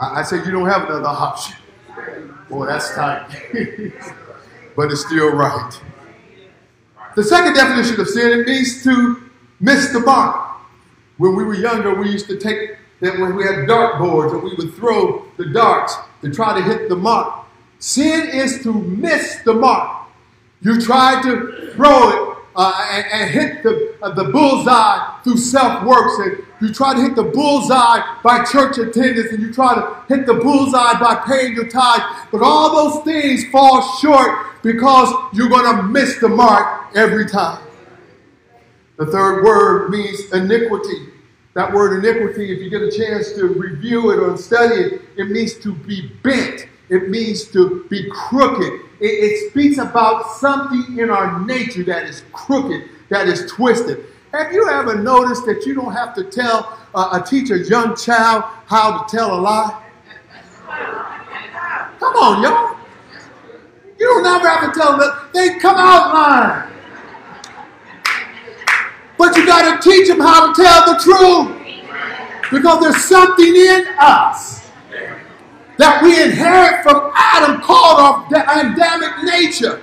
I, 0.01 0.25
say 0.25 0.39
you 0.39 0.51
don't 0.51 0.69
have 0.69 0.89
another 0.89 1.07
option. 1.07 1.57
Boy, 2.53 2.67
that's 2.67 2.95
tight. 2.95 3.27
but 4.77 4.93
it's 4.93 5.07
still 5.07 5.31
right. 5.31 5.81
The 7.17 7.25
second 7.25 7.55
definition 7.55 7.99
of 7.99 8.07
sin, 8.07 8.41
it 8.41 8.47
means 8.47 8.85
to 8.85 9.23
miss 9.59 9.91
the 9.91 10.01
mark. 10.01 10.59
When 11.17 11.35
we 11.35 11.45
were 11.45 11.55
younger, 11.55 11.95
we 11.95 12.11
used 12.11 12.27
to 12.27 12.37
take 12.37 12.77
that 13.01 13.19
when 13.19 13.37
we 13.37 13.45
had 13.45 13.67
dart 13.67 13.99
boards 13.99 14.35
and 14.35 14.43
we 14.43 14.55
would 14.55 14.75
throw 14.75 15.25
the 15.39 15.47
darts 15.47 15.97
to 16.21 16.31
try 16.31 16.55
to 16.55 16.63
hit 16.63 16.91
the 16.91 16.97
mark. 16.97 17.47
Sin 17.79 18.29
is 18.29 18.63
to 18.65 18.75
miss 18.75 19.41
the 19.47 19.55
mark. 19.55 20.09
You 20.61 20.79
try 20.79 21.23
to 21.23 21.73
throw 21.73 22.11
it 22.11 22.32
uh, 22.55 22.89
and, 22.91 23.07
and, 23.13 23.31
hit 23.31 23.63
the, 23.63 23.97
uh, 24.03 24.11
the 24.13 24.25
bullseye 24.25 25.21
through 25.23 25.39
self 25.39 25.85
works, 25.85 26.19
and 26.19 26.45
you 26.61 26.73
try 26.73 26.95
to 26.95 27.01
hit 27.01 27.17
the 27.17 27.25
bullseye 27.25 28.01
by 28.23 28.45
church 28.45 28.79
attendance, 28.79 29.33
and 29.33 29.43
you 29.43 29.53
try 29.53 29.75
to 29.75 29.97
hit 30.09 30.27
the 30.27 30.35
bullseye 30.35 30.99
by 31.01 31.23
paying 31.27 31.55
your 31.55 31.69
tithe. 31.69 32.03
But 32.31 32.43
all 32.43 32.91
those 32.91 33.05
things 33.05 33.45
fall 33.51 33.81
short 33.99 34.63
because 34.63 35.13
you're 35.35 35.49
going 35.49 35.77
to 35.77 35.83
miss 35.85 36.19
the 36.19 36.29
mark 36.29 36.95
every 36.95 37.27
time. 37.27 37.63
The 38.99 39.07
third 39.07 39.45
word 39.45 39.91
means 39.91 40.31
iniquity. 40.33 41.09
That 41.55 41.73
word 41.73 41.99
iniquity, 41.99 42.53
if 42.53 42.61
you 42.61 42.71
get 42.71 42.83
a 42.83 42.91
chance 42.91 43.33
to 43.33 43.47
review 43.47 44.11
it 44.11 44.19
or 44.19 44.37
study 44.37 44.81
it, 44.81 45.03
it 45.17 45.31
means 45.31 45.55
to 45.59 45.75
be 45.75 46.09
bent. 46.23 46.67
It 46.93 47.09
means 47.09 47.45
to 47.53 47.87
be 47.89 48.07
crooked. 48.11 48.71
It, 49.01 49.07
it 49.07 49.51
speaks 49.51 49.79
about 49.79 50.37
something 50.37 50.99
in 50.99 51.09
our 51.09 51.41
nature 51.41 51.83
that 51.85 52.05
is 52.05 52.23
crooked, 52.35 52.87
that 53.09 53.27
is 53.29 53.51
twisted. 53.51 54.05
Have 54.35 54.53
you 54.53 54.69
ever 54.69 54.97
noticed 54.97 55.47
that 55.47 55.65
you 55.65 55.75
don't 55.75 55.95
have 55.95 56.15
to 56.17 56.25
tell 56.25 56.79
uh, 56.95 57.19
a 57.19 57.27
teacher, 57.27 57.57
young 57.57 57.97
child, 57.97 58.45
how 58.67 59.05
to 59.05 59.17
tell 59.17 59.35
a 59.35 59.41
lie? 59.41 59.83
Come 61.99 62.15
on, 62.15 62.43
y'all. 62.43 62.77
You 63.99 64.07
don't 64.09 64.27
ever 64.27 64.49
have 64.51 64.75
to 64.75 64.79
tell 64.79 64.99
them. 64.99 65.11
They 65.33 65.59
come 65.61 65.77
out 65.79 66.13
lying. 66.13 66.73
But 69.17 69.35
you 69.35 69.47
got 69.47 69.81
to 69.81 69.91
teach 69.91 70.09
them 70.09 70.21
how 70.21 70.53
to 70.53 70.63
tell 70.63 70.93
the 70.93 71.01
truth. 71.01 71.59
Because 72.51 72.81
there's 72.83 73.03
something 73.03 73.57
in 73.57 73.87
us 73.99 74.62
that 75.79 76.03
we 76.03 76.23
inherit 76.23 76.83
from 76.83 77.11
Adam 77.15 77.61
called 77.61 77.99
our 78.01 78.27
Adamic 78.33 79.25
nature. 79.25 79.83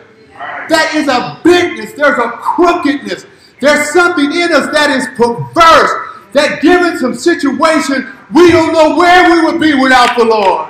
That 0.70 0.94
is 0.96 1.08
a 1.08 1.42
bigness, 1.44 1.94
there's 1.94 2.18
a 2.18 2.32
crookedness, 2.38 3.26
there's 3.60 3.92
something 3.92 4.32
in 4.32 4.54
us 4.54 4.72
that 4.72 4.90
is 4.92 5.08
perverse, 5.18 6.08
that 6.34 6.62
given 6.62 6.98
some 7.00 7.16
situation, 7.16 8.14
we 8.34 8.52
don't 8.52 8.72
know 8.72 8.96
where 8.96 9.32
we 9.32 9.46
would 9.46 9.60
be 9.60 9.74
without 9.74 10.18
the 10.18 10.26
Lord. 10.26 10.70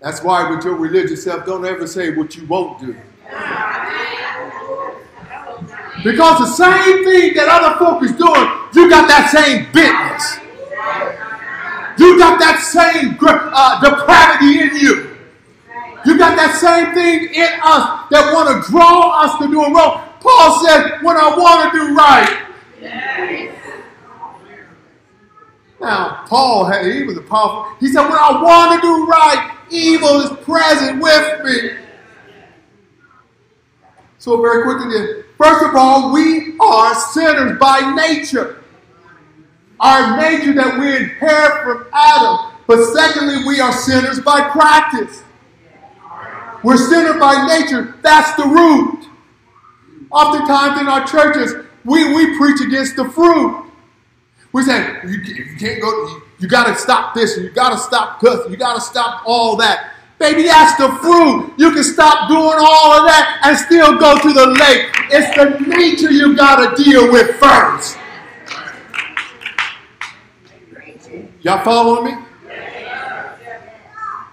That's 0.00 0.22
why 0.22 0.50
with 0.50 0.64
your 0.64 0.74
religious 0.74 1.24
self, 1.24 1.46
don't 1.46 1.64
ever 1.64 1.86
say 1.86 2.14
what 2.14 2.36
you 2.36 2.46
won't 2.46 2.78
do. 2.80 2.94
Because 6.04 6.38
the 6.38 6.52
same 6.52 7.02
thing 7.02 7.32
that 7.34 7.48
other 7.48 7.78
folk 7.78 8.02
is 8.04 8.12
doing, 8.12 8.46
you 8.76 8.90
got 8.90 9.08
that 9.08 9.32
same 9.32 9.64
business. 9.72 10.36
You 11.98 12.18
got 12.18 12.38
that 12.38 12.60
same 12.60 13.16
uh, 13.18 13.80
depravity 13.80 14.60
in 14.60 14.76
you. 14.76 15.16
You 16.04 16.18
got 16.18 16.36
that 16.36 16.58
same 16.60 16.92
thing 16.92 17.32
in 17.32 17.48
us 17.64 18.04
that 18.10 18.34
want 18.34 18.52
to 18.52 18.70
draw 18.70 19.24
us 19.24 19.38
to 19.38 19.48
doing 19.48 19.72
wrong. 19.72 20.06
Paul 20.20 20.64
said, 20.66 21.00
when 21.00 21.16
I 21.16 21.34
want 21.34 21.72
to 21.72 21.78
do 21.78 21.94
right. 21.96 22.42
Now, 25.80 26.24
Paul 26.26 26.66
had, 26.66 26.84
he 26.84 27.04
was 27.04 27.16
a 27.16 27.22
powerful, 27.22 27.74
he 27.80 27.88
said, 27.88 28.02
when 28.02 28.12
I 28.12 28.42
want 28.42 28.78
to 28.78 28.86
do 28.86 29.06
right, 29.06 29.56
evil 29.70 30.20
is 30.20 30.30
present 30.44 31.02
with 31.02 31.44
me. 31.44 31.78
So 34.18 34.40
very 34.42 34.62
quickly, 34.64 35.23
first 35.38 35.64
of 35.64 35.74
all, 35.74 36.12
we 36.12 36.56
are 36.58 36.94
sinners 36.94 37.58
by 37.58 37.94
nature. 37.94 38.62
Our 39.80 40.16
nature 40.20 40.54
that 40.54 40.78
we 40.78 40.96
inherit 40.96 41.62
from 41.62 41.86
Adam. 41.92 42.52
But 42.66 42.84
secondly, 42.92 43.44
we 43.46 43.60
are 43.60 43.72
sinners 43.72 44.20
by 44.20 44.48
practice. 44.50 45.22
We're 46.62 46.78
sinners 46.78 47.20
by 47.20 47.46
nature. 47.46 47.94
That's 48.02 48.34
the 48.36 48.44
root. 48.44 49.06
Oftentimes 50.10 50.80
in 50.80 50.88
our 50.88 51.06
churches, 51.06 51.66
we, 51.84 52.14
we 52.14 52.38
preach 52.38 52.60
against 52.62 52.96
the 52.96 53.04
fruit. 53.10 53.70
We 54.52 54.62
say, 54.62 55.00
you, 55.04 55.18
you 55.18 55.56
can't 55.58 55.82
go, 55.82 55.88
you, 55.88 56.22
you 56.38 56.48
got 56.48 56.68
to 56.68 56.76
stop 56.76 57.14
this, 57.14 57.36
you 57.36 57.50
got 57.50 57.70
to 57.70 57.78
stop 57.78 58.20
cussing, 58.20 58.52
you 58.52 58.56
got 58.56 58.76
to 58.76 58.80
stop 58.80 59.22
all 59.26 59.56
that. 59.56 59.93
Baby, 60.18 60.44
that's 60.44 60.78
the 60.78 60.88
fruit. 61.00 61.54
You 61.58 61.72
can 61.72 61.82
stop 61.82 62.28
doing 62.28 62.40
all 62.40 62.92
of 62.92 63.04
that 63.06 63.40
and 63.44 63.58
still 63.58 63.98
go 63.98 64.16
to 64.16 64.32
the 64.32 64.46
lake. 64.46 64.88
It's 65.10 65.36
the 65.36 65.58
nature 65.76 66.10
you 66.10 66.36
got 66.36 66.76
to 66.76 66.82
deal 66.82 67.10
with 67.12 67.36
first. 67.36 67.98
Y'all 71.42 71.62
following 71.62 72.04
me? 72.06 72.24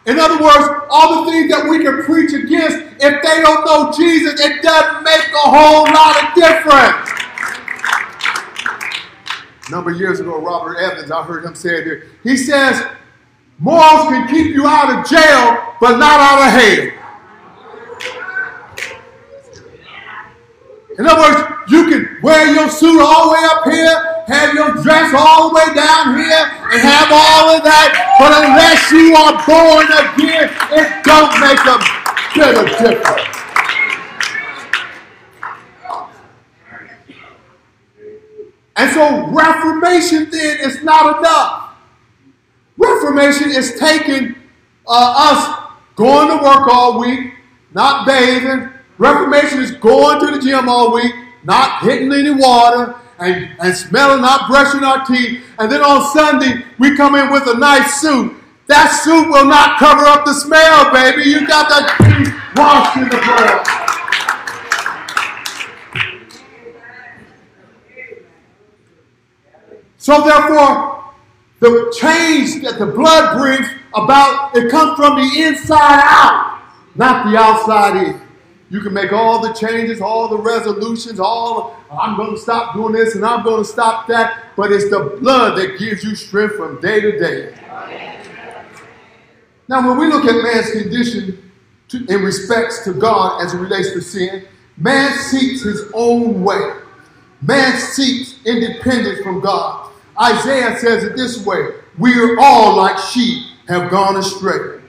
In 0.05 0.19
other 0.19 0.41
words, 0.41 0.85
all 0.89 1.25
the 1.25 1.31
things 1.31 1.51
that 1.51 1.67
we 1.69 1.83
can 1.83 2.03
preach 2.03 2.33
against, 2.33 2.77
if 2.77 3.21
they 3.21 3.41
don't 3.41 3.65
know 3.65 3.91
Jesus, 3.95 4.39
it 4.39 4.61
doesn't 4.63 5.03
make 5.03 5.27
a 5.33 5.49
whole 5.49 5.83
lot 5.83 6.23
of 6.23 6.33
difference. 6.33 7.09
A 9.67 9.71
number 9.71 9.91
of 9.91 9.99
years 9.99 10.19
ago, 10.19 10.39
Robert 10.39 10.77
Evans, 10.77 11.11
I 11.11 11.21
heard 11.23 11.45
him 11.45 11.53
say 11.53 11.79
it 11.79 11.83
here. 11.83 12.07
He 12.23 12.35
says, 12.35 12.83
morals 13.59 14.07
can 14.07 14.27
keep 14.27 14.55
you 14.55 14.65
out 14.65 14.89
of 14.97 15.05
jail, 15.07 15.70
but 15.81 15.97
not 15.97 16.19
out 16.21 16.47
of 16.47 16.53
hell. 16.53 17.01
In 20.99 21.07
other 21.07 21.21
words, 21.21 21.71
you 21.71 21.89
can 21.89 22.21
wear 22.21 22.53
your 22.53 22.69
suit 22.69 23.01
all 23.01 23.29
the 23.29 23.33
way 23.33 23.43
up 23.45 23.63
here, 23.63 24.23
have 24.27 24.53
your 24.53 24.73
dress 24.83 25.11
all 25.17 25.49
the 25.49 25.55
way 25.55 25.73
down 25.73 26.15
here, 26.15 26.45
and 26.71 26.81
have 26.81 27.09
all 27.09 27.57
of 27.57 27.63
that, 27.63 27.89
but 28.19 28.31
unless 28.45 28.91
you 28.91 29.15
are 29.15 29.41
born 29.49 29.87
again, 29.89 30.53
it 30.77 31.03
don't 31.03 31.33
make 31.41 31.65
a 31.65 31.81
bit 32.35 32.55
of 32.55 32.65
difference. 32.77 33.27
And 38.75 38.91
so 38.91 39.27
reformation 39.27 40.29
then 40.29 40.59
is 40.59 40.83
not 40.83 41.17
enough. 41.17 41.73
Reformation 42.77 43.49
is 43.49 43.79
taking 43.79 44.35
uh, 44.87 45.31
us 45.31 45.60
going 45.95 46.27
to 46.29 46.43
work 46.43 46.67
all 46.67 46.99
week, 46.99 47.33
not 47.73 48.05
bathing. 48.05 48.69
Reformation 48.97 49.59
is 49.59 49.71
going 49.71 50.19
to 50.19 50.37
the 50.37 50.41
gym 50.41 50.69
all 50.69 50.93
week, 50.93 51.13
not 51.43 51.81
hitting 51.81 52.11
any 52.11 52.31
water, 52.31 52.95
and, 53.19 53.49
and 53.59 53.75
smelling, 53.75 54.21
not 54.21 54.49
brushing 54.49 54.83
our 54.83 55.05
teeth. 55.05 55.43
And 55.59 55.71
then 55.71 55.81
on 55.81 56.11
Sunday, 56.11 56.65
we 56.79 56.95
come 56.97 57.15
in 57.15 57.31
with 57.31 57.47
a 57.47 57.57
nice 57.57 58.01
suit. 58.01 58.35
That 58.67 58.89
suit 59.03 59.29
will 59.29 59.45
not 59.45 59.79
cover 59.79 60.05
up 60.05 60.25
the 60.25 60.33
smell, 60.33 60.91
baby. 60.91 61.29
You 61.29 61.45
got 61.47 61.69
that 61.69 61.97
teeth 61.99 62.33
washed 62.55 62.97
in 62.97 63.03
the 63.09 63.17
blood. 63.17 63.81
So 69.97 70.23
therefore, 70.23 71.03
the 71.59 71.95
change 71.99 72.63
that 72.63 72.79
the 72.79 72.87
blood 72.87 73.37
brings 73.37 73.67
about, 73.93 74.55
it 74.55 74.69
comes 74.71 74.95
from 74.97 75.15
the 75.17 75.41
inside 75.43 76.01
out, 76.03 76.61
not 76.95 77.29
the 77.29 77.37
outside 77.37 78.07
in. 78.07 78.21
You 78.69 78.79
can 78.79 78.93
make 78.93 79.11
all 79.11 79.41
the 79.41 79.53
changes, 79.53 79.99
all 79.99 80.29
the 80.29 80.37
resolutions, 80.37 81.19
all 81.19 81.75
I'm 81.91 82.15
going 82.15 82.31
to 82.31 82.37
stop 82.37 82.73
doing 82.73 82.93
this 82.93 83.15
and 83.15 83.25
I'm 83.25 83.43
going 83.43 83.63
to 83.63 83.69
stop 83.69 84.07
that, 84.07 84.45
but 84.55 84.71
it's 84.71 84.89
the 84.89 85.17
blood 85.19 85.57
that 85.57 85.77
gives 85.77 86.05
you 86.05 86.15
strength 86.15 86.55
from 86.55 86.79
day 86.79 87.01
to 87.01 87.19
day. 87.19 87.53
Now, 89.67 89.87
when 89.87 89.97
we 89.97 90.07
look 90.07 90.25
at 90.25 90.41
man's 90.41 90.71
condition 90.71 91.51
to, 91.89 92.05
in 92.05 92.23
respects 92.23 92.85
to 92.85 92.93
God 92.93 93.45
as 93.45 93.53
it 93.53 93.57
relates 93.57 93.91
to 93.91 94.01
sin, 94.01 94.45
man 94.77 95.17
seeks 95.17 95.63
his 95.63 95.91
own 95.93 96.41
way. 96.41 96.77
Man 97.41 97.77
seeks 97.77 98.35
independence 98.45 99.19
from 99.21 99.41
God. 99.41 99.91
Isaiah 100.21 100.77
says 100.79 101.03
it 101.03 101.17
this 101.17 101.45
way 101.45 101.71
We 101.97 102.13
are 102.19 102.39
all 102.39 102.77
like 102.77 102.97
sheep 102.97 103.50
have 103.71 103.89
gone 103.89 104.17
astray. 104.17 104.81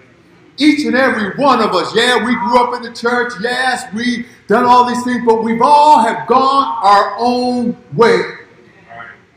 Each 0.59 0.85
and 0.85 0.95
every 0.95 1.35
one 1.37 1.61
of 1.61 1.71
us, 1.75 1.95
yeah, 1.95 2.25
we 2.25 2.35
grew 2.35 2.63
up 2.63 2.75
in 2.75 2.83
the 2.83 2.93
church, 2.93 3.33
yes, 3.41 3.85
we 3.95 4.27
done 4.49 4.65
all 4.65 4.87
these 4.87 5.03
things, 5.05 5.23
but 5.25 5.43
we've 5.43 5.63
all 5.63 6.01
have 6.01 6.27
gone 6.27 6.79
our 6.83 7.17
own 7.19 7.77
way. 7.95 8.21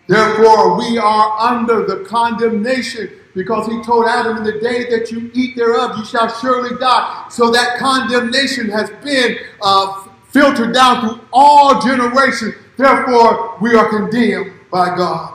Therefore, 0.07 0.77
we 0.77 0.97
are 0.97 1.39
under 1.39 1.85
the 1.85 2.03
condemnation 2.05 3.09
because 3.33 3.67
he 3.67 3.81
told 3.83 4.05
Adam 4.07 4.37
in 4.37 4.43
the 4.43 4.59
day 4.59 4.89
that 4.89 5.11
you 5.11 5.31
eat 5.33 5.55
thereof, 5.55 5.97
you 5.97 6.05
shall 6.05 6.29
surely 6.39 6.77
die. 6.77 7.27
So 7.29 7.51
that 7.51 7.77
condemnation 7.77 8.69
has 8.69 8.89
been 9.03 9.37
uh, 9.61 10.07
filtered 10.29 10.73
down 10.73 11.01
through 11.01 11.27
all 11.33 11.81
generations. 11.81 12.55
Therefore, 12.77 13.57
we 13.61 13.75
are 13.75 13.89
condemned 13.89 14.53
by 14.71 14.95
God. 14.95 15.35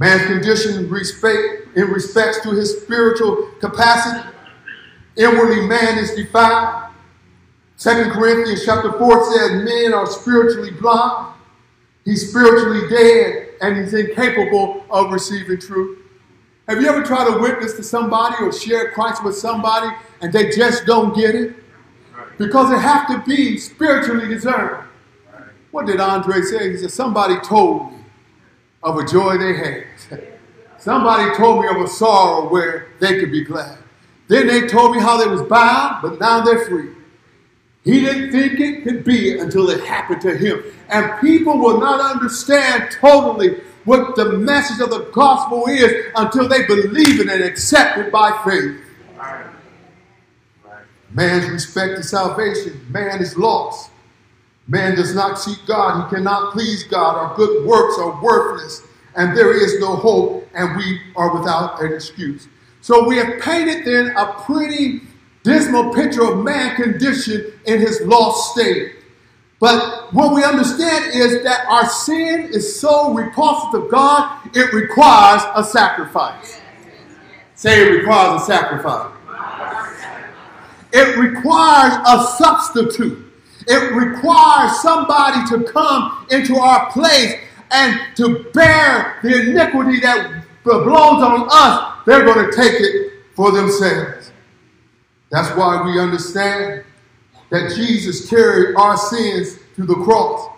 Man's 0.00 0.24
condition 0.24 0.78
in 0.78 0.90
respect 0.90 1.76
in 1.76 1.84
respects 1.90 2.40
to 2.40 2.50
his 2.52 2.80
spiritual 2.80 3.50
capacity. 3.60 4.26
Inwardly, 5.16 5.66
man 5.66 5.98
is 5.98 6.14
defiled. 6.14 6.90
Second 7.76 8.10
Corinthians 8.10 8.64
chapter 8.64 8.92
4 8.92 9.32
says 9.32 9.50
men 9.62 9.92
are 9.92 10.06
spiritually 10.06 10.70
blind. 10.70 11.34
He's 12.06 12.30
spiritually 12.30 12.88
dead 12.88 13.50
and 13.60 13.76
he's 13.76 13.92
incapable 13.92 14.86
of 14.90 15.12
receiving 15.12 15.60
truth. 15.60 15.98
Have 16.66 16.80
you 16.80 16.88
ever 16.88 17.02
tried 17.02 17.30
to 17.30 17.38
witness 17.38 17.74
to 17.74 17.82
somebody 17.82 18.36
or 18.42 18.52
share 18.52 18.92
Christ 18.92 19.22
with 19.22 19.36
somebody 19.36 19.94
and 20.22 20.32
they 20.32 20.48
just 20.48 20.86
don't 20.86 21.14
get 21.14 21.34
it? 21.34 21.56
Because 22.38 22.70
it 22.72 22.78
have 22.78 23.06
to 23.08 23.22
be 23.28 23.58
spiritually 23.58 24.28
discerned. 24.28 24.82
What 25.72 25.84
did 25.84 26.00
Andre 26.00 26.40
say? 26.40 26.70
He 26.70 26.78
said, 26.78 26.90
Somebody 26.90 27.38
told 27.40 27.92
me 27.92 27.99
of 28.82 28.98
a 28.98 29.06
joy 29.06 29.36
they 29.38 29.54
had. 29.54 29.86
Somebody 30.78 31.36
told 31.36 31.60
me 31.62 31.68
of 31.68 31.76
a 31.76 31.88
sorrow 31.88 32.48
where 32.48 32.88
they 33.00 33.20
could 33.20 33.30
be 33.30 33.44
glad. 33.44 33.78
Then 34.28 34.46
they 34.46 34.66
told 34.66 34.94
me 34.94 35.02
how 35.02 35.16
they 35.16 35.28
was 35.28 35.42
bound, 35.42 36.02
but 36.02 36.18
now 36.20 36.40
they're 36.40 36.64
free. 36.64 36.94
He 37.84 38.00
didn't 38.00 38.30
think 38.30 38.60
it 38.60 38.84
could 38.84 39.04
be 39.04 39.38
until 39.38 39.70
it 39.70 39.84
happened 39.84 40.20
to 40.22 40.36
him. 40.36 40.62
And 40.88 41.20
people 41.20 41.58
will 41.58 41.80
not 41.80 42.00
understand 42.00 42.90
totally 42.92 43.60
what 43.84 44.16
the 44.16 44.32
message 44.32 44.80
of 44.80 44.90
the 44.90 45.10
gospel 45.12 45.66
is 45.66 46.06
until 46.14 46.48
they 46.48 46.66
believe 46.66 47.20
it 47.20 47.28
and 47.28 47.42
accept 47.42 47.98
it 47.98 48.12
by 48.12 48.30
faith. 48.44 48.78
Man's 51.12 51.50
respect 51.50 51.96
to 51.96 52.02
salvation, 52.02 52.86
man 52.90 53.20
is 53.20 53.36
lost. 53.36 53.89
Man 54.68 54.94
does 54.94 55.14
not 55.14 55.38
seek 55.38 55.58
God. 55.66 56.04
He 56.04 56.16
cannot 56.16 56.52
please 56.52 56.84
God. 56.84 57.16
Our 57.16 57.36
good 57.36 57.66
works 57.66 57.98
are 57.98 58.22
worthless, 58.22 58.82
and 59.16 59.36
there 59.36 59.52
is 59.52 59.80
no 59.80 59.96
hope, 59.96 60.48
and 60.54 60.76
we 60.76 61.00
are 61.16 61.36
without 61.36 61.82
an 61.82 61.92
excuse. 61.92 62.48
So 62.80 63.06
we 63.06 63.16
have 63.16 63.40
painted 63.40 63.84
then 63.84 64.16
a 64.16 64.32
pretty 64.44 65.00
dismal 65.42 65.92
picture 65.94 66.24
of 66.24 66.44
man 66.44 66.76
condition 66.76 67.52
in 67.66 67.80
his 67.80 68.00
lost 68.02 68.52
state. 68.52 68.96
But 69.58 70.12
what 70.14 70.34
we 70.34 70.42
understand 70.42 71.12
is 71.12 71.42
that 71.44 71.66
our 71.66 71.86
sin 71.88 72.48
is 72.50 72.80
so 72.80 73.12
repulsive 73.12 73.72
to 73.82 73.88
God, 73.90 74.48
it 74.54 74.72
requires 74.72 75.42
a 75.54 75.62
sacrifice. 75.62 76.60
Say 77.54 77.82
it 77.82 77.90
requires 77.90 78.42
a 78.42 78.44
sacrifice. 78.46 79.12
It 80.92 81.18
requires 81.18 81.94
a 82.06 82.36
substitute. 82.38 83.29
It 83.66 83.94
requires 83.94 84.80
somebody 84.80 85.44
to 85.50 85.70
come 85.70 86.26
into 86.30 86.56
our 86.56 86.90
place 86.90 87.36
and 87.70 88.00
to 88.16 88.44
bear 88.52 89.18
the 89.22 89.50
iniquity 89.50 90.00
that 90.00 90.44
belongs 90.64 91.22
on 91.22 91.48
us. 91.50 92.02
They're 92.06 92.24
going 92.24 92.50
to 92.50 92.56
take 92.56 92.80
it 92.80 93.12
for 93.34 93.52
themselves. 93.52 94.32
That's 95.30 95.56
why 95.56 95.82
we 95.84 96.00
understand 96.00 96.84
that 97.50 97.74
Jesus 97.74 98.28
carried 98.28 98.76
our 98.76 98.96
sins 98.96 99.58
to 99.76 99.84
the 99.84 99.94
cross. 99.94 100.48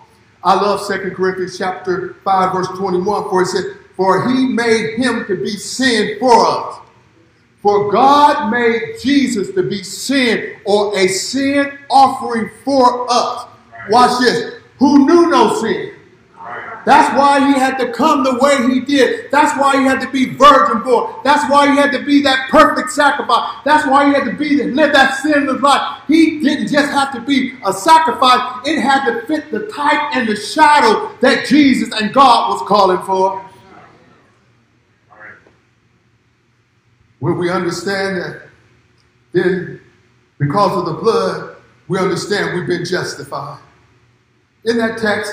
I 0.44 0.54
love 0.54 0.86
2 0.86 1.12
Corinthians 1.12 1.58
chapter 1.58 2.14
5, 2.24 2.52
verse 2.52 2.68
21, 2.78 3.28
for 3.28 3.42
it 3.42 3.46
says, 3.46 3.64
For 3.96 4.28
he 4.28 4.46
made 4.46 4.96
him 4.96 5.26
to 5.26 5.36
be 5.36 5.50
sin 5.50 6.18
for 6.18 6.46
us 6.46 6.81
for 7.62 7.92
God 7.92 8.50
made 8.50 8.96
Jesus 9.00 9.52
to 9.54 9.62
be 9.62 9.84
sin 9.84 10.56
or 10.64 10.98
a 10.98 11.06
sin 11.06 11.78
offering 11.88 12.50
for 12.64 13.06
us. 13.08 13.46
Watch 13.88 14.20
this. 14.20 14.54
Who 14.78 15.06
knew 15.06 15.30
no 15.30 15.54
sin. 15.60 15.94
That's 16.84 17.16
why 17.16 17.46
he 17.46 17.58
had 17.58 17.78
to 17.78 17.92
come 17.92 18.24
the 18.24 18.38
way 18.40 18.74
he 18.74 18.80
did. 18.80 19.30
That's 19.30 19.56
why 19.56 19.76
he 19.76 19.84
had 19.84 20.00
to 20.00 20.10
be 20.10 20.34
virgin 20.34 20.82
born. 20.82 21.14
That's 21.22 21.48
why 21.48 21.70
he 21.70 21.76
had 21.76 21.92
to 21.92 22.04
be 22.04 22.22
that 22.22 22.50
perfect 22.50 22.90
sacrifice. 22.90 23.48
That's 23.64 23.86
why 23.86 24.06
he 24.08 24.12
had 24.12 24.24
to 24.24 24.32
be 24.32 24.64
live 24.64 24.92
that 24.92 25.14
sinless 25.22 25.62
life. 25.62 26.02
He 26.08 26.40
didn't 26.40 26.66
just 26.66 26.90
have 26.90 27.12
to 27.14 27.20
be 27.20 27.54
a 27.64 27.72
sacrifice. 27.72 28.66
It 28.66 28.80
had 28.80 29.04
to 29.08 29.24
fit 29.26 29.52
the 29.52 29.68
type 29.68 30.16
and 30.16 30.28
the 30.28 30.34
shadow 30.34 31.14
that 31.20 31.46
Jesus 31.46 31.92
and 31.92 32.12
God 32.12 32.50
was 32.50 32.68
calling 32.68 33.00
for. 33.06 33.48
When 37.22 37.38
we 37.38 37.50
understand 37.50 38.16
that, 38.16 38.48
then 39.30 39.80
because 40.40 40.76
of 40.76 40.86
the 40.86 41.00
blood, 41.00 41.54
we 41.86 41.96
understand 41.96 42.58
we've 42.58 42.66
been 42.66 42.84
justified. 42.84 43.60
In 44.64 44.76
that 44.78 44.98
text, 44.98 45.32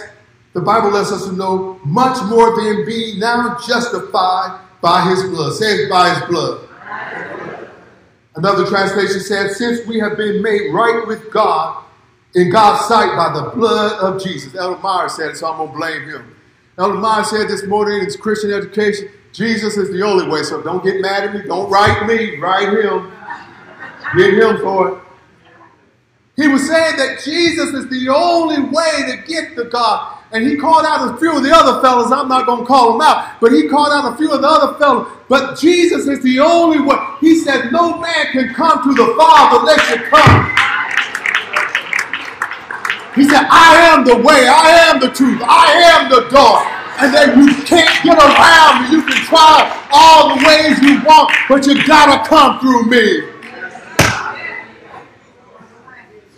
the 0.53 0.61
Bible 0.61 0.91
lets 0.91 1.11
us 1.11 1.31
know 1.31 1.79
much 1.83 2.21
more 2.29 2.55
than 2.61 2.85
being 2.85 3.17
now 3.17 3.57
justified 3.65 4.61
by 4.83 5.09
his 5.09 5.23
blood. 5.31 5.53
Says 5.55 5.89
by 5.89 6.13
his 6.13 6.23
blood. 6.29 6.69
Another 8.35 8.67
translation 8.67 9.19
says, 9.19 9.57
since 9.57 9.87
we 9.87 9.97
have 9.97 10.15
been 10.15 10.43
made 10.43 10.71
right 10.71 11.07
with 11.07 11.31
God 11.31 11.83
in 12.35 12.51
God's 12.51 12.87
sight 12.87 13.15
by 13.15 13.33
the 13.33 13.49
blood 13.55 13.99
of 13.99 14.23
Jesus. 14.23 14.53
Elder 14.53 14.79
Meyer 14.79 15.09
said 15.09 15.31
it, 15.31 15.37
so 15.37 15.47
I'm 15.47 15.57
going 15.57 15.71
to 15.71 15.75
blame 15.75 16.07
him. 16.07 16.35
Elder 16.77 16.99
Meyer 16.99 17.23
said 17.23 17.47
this 17.47 17.63
morning 17.63 17.97
in 17.97 18.05
his 18.05 18.15
Christian 18.15 18.53
education, 18.53 19.09
Jesus 19.31 19.77
is 19.77 19.91
the 19.91 20.01
only 20.01 20.27
way, 20.27 20.43
so 20.43 20.61
don't 20.61 20.83
get 20.83 21.01
mad 21.01 21.23
at 21.23 21.33
me. 21.33 21.41
Don't 21.43 21.69
write 21.69 22.05
me, 22.07 22.37
write 22.37 22.69
him. 22.69 23.11
Get 24.17 24.33
him 24.33 24.57
for 24.57 24.89
it. 24.89 25.03
He 26.35 26.47
was 26.47 26.67
saying 26.67 26.95
that 26.97 27.21
Jesus 27.23 27.73
is 27.73 27.89
the 27.89 28.09
only 28.09 28.61
way 28.61 29.03
to 29.11 29.23
get 29.27 29.55
to 29.55 29.65
God. 29.65 30.15
and 30.31 30.45
he 30.45 30.55
called 30.57 30.85
out 30.85 31.13
a 31.13 31.17
few 31.17 31.35
of 31.35 31.43
the 31.43 31.51
other 31.51 31.81
fellows. 31.81 32.11
I'm 32.11 32.27
not 32.27 32.45
going 32.45 32.59
to 32.61 32.65
call 32.65 32.91
them 32.93 33.01
out, 33.01 33.41
but 33.41 33.51
he 33.51 33.67
called 33.67 33.91
out 33.91 34.13
a 34.13 34.17
few 34.17 34.31
of 34.31 34.41
the 34.41 34.47
other 34.47 34.77
fellows. 34.77 35.07
But 35.27 35.57
Jesus 35.59 36.07
is 36.07 36.21
the 36.21 36.39
only 36.39 36.79
one. 36.79 36.99
He 37.19 37.35
said, 37.37 37.71
No 37.71 37.97
man 37.99 38.27
can 38.31 38.53
come 38.53 38.83
to 38.83 38.93
the 38.93 39.15
Father 39.17 39.59
unless 39.59 39.89
you 39.89 39.97
come. 40.05 40.55
He 43.15 43.23
said, 43.25 43.47
I 43.49 43.89
am 43.91 44.05
the 44.05 44.17
way, 44.17 44.47
I 44.47 44.89
am 44.89 44.99
the 44.99 45.09
truth, 45.09 45.41
I 45.41 45.73
am 45.93 46.09
the 46.09 46.29
door. 46.29 46.78
And 47.01 47.13
then 47.13 47.39
you 47.39 47.53
can't 47.63 48.03
get 48.03 48.17
around 48.17 48.83
me. 48.83 48.97
You 48.97 49.01
can 49.03 49.23
try 49.25 49.87
all 49.91 50.35
the 50.35 50.45
ways 50.45 50.79
you 50.81 51.01
want, 51.05 51.33
but 51.47 51.65
you 51.65 51.85
gotta 51.87 52.27
come 52.27 52.59
through 52.59 52.85
me. 52.85 53.29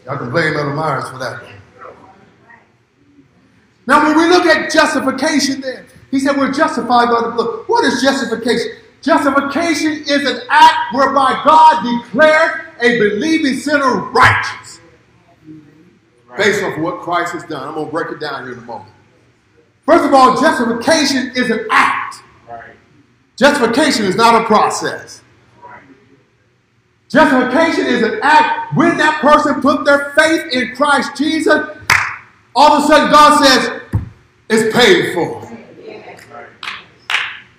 Y'all 0.06 0.18
can 0.18 0.30
blame 0.30 0.56
Elder 0.56 0.74
Myers 0.74 1.10
for 1.10 1.18
that. 1.18 1.44
Now, 3.88 4.06
when 4.06 4.18
we 4.18 4.28
look 4.30 4.46
at 4.46 4.72
justification, 4.72 5.62
then 5.62 5.86
he 6.12 6.20
said 6.20 6.38
we're 6.38 6.52
justified 6.52 7.10
by 7.10 7.22
the 7.24 7.32
blood. 7.32 7.64
What 7.68 7.86
is 7.86 8.02
justification? 8.02 8.74
Justification 9.02 10.04
is 10.08 10.30
an 10.30 10.42
act 10.50 10.94
whereby 10.94 11.42
God 11.44 12.04
declares 12.04 12.52
a 12.82 13.00
believing 13.00 13.56
sinner 13.58 13.96
righteous 14.12 14.80
based 16.38 16.64
off 16.64 16.78
of 16.78 16.84
what 16.84 17.02
Christ 17.02 17.34
has 17.34 17.44
done. 17.46 17.68
I'm 17.68 17.74
going 17.74 17.88
to 17.88 17.92
break 17.92 18.12
it 18.12 18.20
down 18.20 18.44
here 18.44 18.54
in 18.54 18.60
a 18.60 18.62
moment. 18.62 18.91
First 19.86 20.06
of 20.06 20.14
all, 20.14 20.40
justification 20.40 21.32
is 21.36 21.50
an 21.50 21.68
act. 21.72 22.24
Justification 23.36 24.06
is 24.06 24.16
not 24.16 24.42
a 24.42 24.46
process. 24.46 25.22
Justification 27.10 27.88
is 27.88 28.04
an 28.04 28.20
act 28.22 28.76
when 28.78 28.98
that 28.98 29.20
person 29.20 29.62
put 29.62 29.84
their 29.84 30.14
faith 30.18 30.54
in 30.54 30.76
Christ 30.76 31.18
Jesus. 31.18 31.54
All 32.56 32.74
of 32.74 32.84
a 32.84 32.88
sudden, 32.88 33.12
God 33.12 33.44
says, 33.44 33.82
it's 34.50 34.76
paid 34.76 35.14
for. 35.14 35.42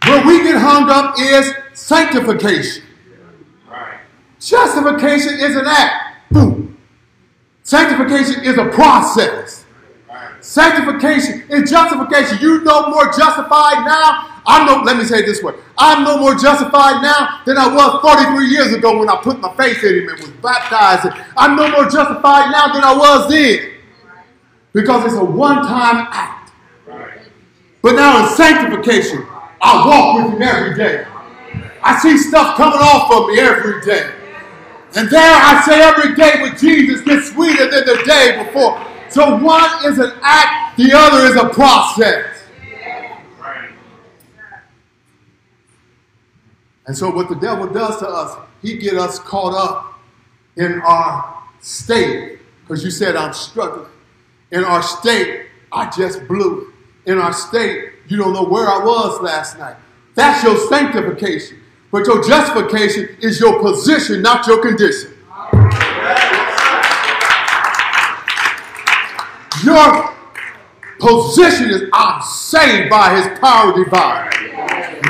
Where 0.06 0.26
we 0.26 0.42
get 0.42 0.56
hung 0.56 0.88
up 0.90 1.16
is 1.18 1.52
sanctification. 1.74 2.85
Justification 4.40 5.35
is 5.38 5.56
an 5.56 5.66
act. 5.66 6.30
Boom. 6.30 6.76
Sanctification 7.62 8.44
is 8.44 8.58
a 8.58 8.68
process. 8.70 9.62
Sanctification 10.52 11.44
is 11.48 11.70
justification. 11.70 12.36
You 12.42 12.62
no 12.62 12.90
more 12.90 13.06
justified 13.06 13.86
now. 13.86 14.42
I'm 14.44 14.66
no, 14.66 14.82
let 14.82 14.98
me 14.98 15.04
say 15.04 15.20
it 15.20 15.24
this 15.24 15.42
way. 15.42 15.54
I'm 15.78 16.04
no 16.04 16.18
more 16.18 16.34
justified 16.34 17.00
now 17.00 17.40
than 17.46 17.56
I 17.56 17.74
was 17.74 18.02
43 18.02 18.48
years 18.48 18.74
ago 18.74 18.98
when 18.98 19.08
I 19.08 19.16
put 19.22 19.40
my 19.40 19.50
faith 19.56 19.82
in 19.82 20.02
him 20.02 20.08
and 20.10 20.18
was 20.18 20.28
baptized. 20.42 21.08
I'm 21.38 21.56
no 21.56 21.70
more 21.70 21.88
justified 21.88 22.52
now 22.52 22.70
than 22.70 22.84
I 22.84 22.94
was 22.94 23.30
then. 23.30 23.76
Because 24.74 25.06
it's 25.06 25.14
a 25.14 25.24
one-time 25.24 26.06
act. 26.10 26.52
But 27.80 27.92
now 27.92 28.22
in 28.22 28.36
sanctification, 28.36 29.26
I 29.62 29.86
walk 29.86 30.22
with 30.22 30.34
him 30.34 30.42
every 30.42 30.76
day. 30.76 31.06
I 31.82 31.98
see 31.98 32.18
stuff 32.18 32.58
coming 32.58 32.78
off 32.78 33.10
of 33.10 33.28
me 33.30 33.40
every 33.40 33.80
day. 33.80 34.12
And 34.96 35.08
there 35.08 35.34
I 35.34 35.62
say 35.64 35.80
every 35.80 36.14
day 36.14 36.42
with 36.42 36.60
Jesus 36.60 37.00
gets 37.00 37.32
sweeter 37.32 37.70
than 37.70 37.86
the 37.86 38.02
day 38.04 38.44
before. 38.44 38.91
So 39.12 39.37
one 39.37 39.85
is 39.85 39.98
an 39.98 40.12
act, 40.22 40.79
the 40.79 40.90
other 40.94 41.27
is 41.27 41.37
a 41.37 41.51
process. 41.51 42.44
And 46.87 46.96
so 46.96 47.11
what 47.11 47.29
the 47.29 47.35
devil 47.35 47.66
does 47.66 47.98
to 47.98 48.09
us, 48.09 48.38
he 48.62 48.79
get 48.79 48.94
us 48.94 49.18
caught 49.18 49.55
up 49.55 50.01
in 50.57 50.81
our 50.81 51.42
state. 51.61 52.38
Because 52.62 52.83
you 52.83 52.90
said 52.90 53.14
I'm 53.14 53.35
struggling. 53.35 53.90
In 54.51 54.64
our 54.64 54.83
state, 54.83 55.46
I 55.70 55.90
just 55.90 56.27
blew 56.27 56.62
it. 56.62 57.11
In 57.11 57.18
our 57.18 57.35
state, 57.35 57.92
you 58.09 58.16
don't 58.16 58.33
know 58.33 58.44
where 58.44 58.66
I 58.66 58.83
was 58.83 59.20
last 59.20 59.59
night. 59.59 59.77
That's 60.14 60.42
your 60.42 60.57
sanctification. 60.68 61.61
But 61.90 62.07
your 62.07 62.22
justification 62.22 63.16
is 63.20 63.38
your 63.40 63.61
position, 63.61 64.22
not 64.22 64.46
your 64.46 64.62
condition. 64.62 65.12
Your 69.64 70.11
position 70.98 71.70
is 71.70 71.83
I'm 71.92 72.20
saved 72.22 72.90
by 72.90 73.14
his 73.14 73.38
power 73.38 73.72
divine. 73.72 74.27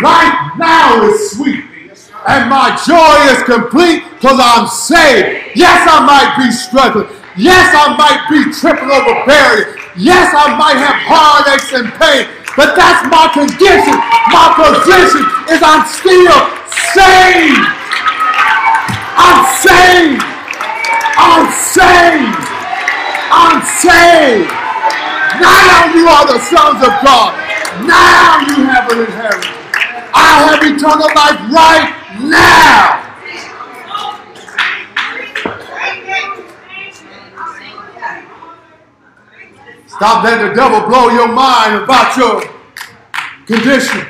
Right 0.01 0.53
now 0.59 1.09
is 1.09 1.33
sweet. 1.33 1.65
And 2.29 2.51
my 2.51 2.77
joy 2.87 3.33
is 3.33 3.43
complete 3.45 4.05
because 4.15 4.38
I'm 4.38 4.69
saved. 4.69 5.57
Yes, 5.57 5.88
I 5.88 6.05
might 6.05 6.37
be 6.38 6.53
struggling. 6.53 7.09
Yes, 7.37 7.75
I 7.75 7.97
might 7.97 8.29
be 8.29 8.53
tripping 8.53 8.91
over 8.93 9.25
barriers. 9.25 9.75
Yes, 9.97 10.33
I 10.37 10.57
might 10.57 10.77
have 10.77 11.01
heartaches 11.01 11.73
and 11.73 11.88
pain. 11.97 12.29
But 12.57 12.77
that's 12.77 13.09
my 13.09 13.33
condition. 13.33 13.97
My 14.29 14.53
position 14.53 15.25
is 15.49 15.61
I'm 15.65 15.88
still 15.88 16.38
saved. 16.93 17.65
I'm 19.17 19.41
saved. 19.65 20.23
I'm 21.17 21.49
saved. 21.73 22.41
I'm 23.33 23.64
saved. 23.81 24.53
Now 25.40 25.88
you 25.97 26.05
are 26.07 26.27
the 26.29 26.38
sons 26.38 26.85
of 26.85 26.92
God. 27.01 27.33
Now 27.88 28.45
you 28.45 28.64
have 28.68 28.92
an 28.92 29.01
inheritance. 29.01 29.47
I 30.12 30.53
have 30.53 30.61
eternal 30.61 31.09
life 31.16 31.40
right 31.49 31.88
now. 32.21 33.09
Stop 39.88 40.25
letting 40.25 40.49
the 40.49 40.55
devil 40.55 40.87
blow 40.87 41.09
your 41.09 41.29
mind 41.29 41.85
about 41.85 42.16
your 42.16 42.42
condition. 43.47 44.07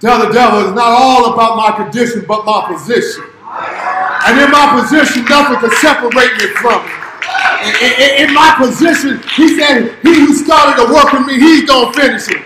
Tell 0.00 0.18
the 0.26 0.32
devil 0.32 0.60
it's 0.60 0.76
not 0.76 0.92
all 0.92 1.32
about 1.32 1.56
my 1.56 1.70
condition, 1.82 2.24
but 2.28 2.44
my 2.44 2.72
position. 2.72 3.24
And 4.26 4.38
in 4.38 4.50
my 4.50 4.80
position, 4.80 5.24
nothing 5.24 5.56
can 5.60 5.70
separate 5.78 6.36
me 6.38 6.48
from 6.60 6.84
it. 6.84 7.07
In, 7.38 8.28
in, 8.28 8.34
my 8.34 8.54
position, 8.58 9.22
he 9.36 9.58
said, 9.58 9.94
He 10.02 10.14
who 10.14 10.34
started 10.34 10.82
the 10.82 10.92
work 10.92 11.12
in 11.14 11.26
me, 11.26 11.38
he's 11.38 11.66
going 11.66 11.92
to 11.92 12.00
finish 12.00 12.28
it. 12.28 12.42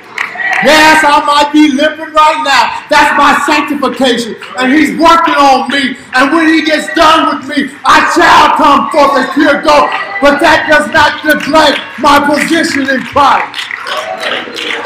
Yes, 0.62 1.02
I 1.02 1.24
might 1.26 1.50
be 1.52 1.72
limping 1.74 2.14
right 2.14 2.40
now. 2.46 2.86
That's 2.86 3.18
my 3.18 3.34
sanctification. 3.46 4.36
And 4.58 4.72
he's 4.72 4.94
working 4.94 5.34
on 5.34 5.68
me. 5.70 5.98
And 6.14 6.30
when 6.30 6.46
he 6.46 6.62
gets 6.62 6.86
done 6.94 7.34
with 7.34 7.48
me, 7.50 7.74
I 7.84 8.06
shall 8.14 8.54
come 8.54 8.90
forth 8.94 9.18
as 9.18 9.34
pure 9.34 9.58
gold. 9.62 9.90
But 10.22 10.38
that 10.38 10.70
does 10.70 10.86
not 10.94 11.18
neglect 11.26 11.82
my 11.98 12.22
position 12.22 12.86
in 12.86 13.02
Christ. 13.10 14.78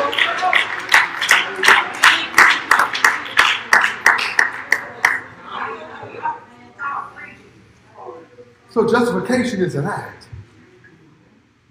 So 8.76 8.86
justification 8.86 9.62
is 9.62 9.74
an 9.74 9.86
act, 9.86 10.28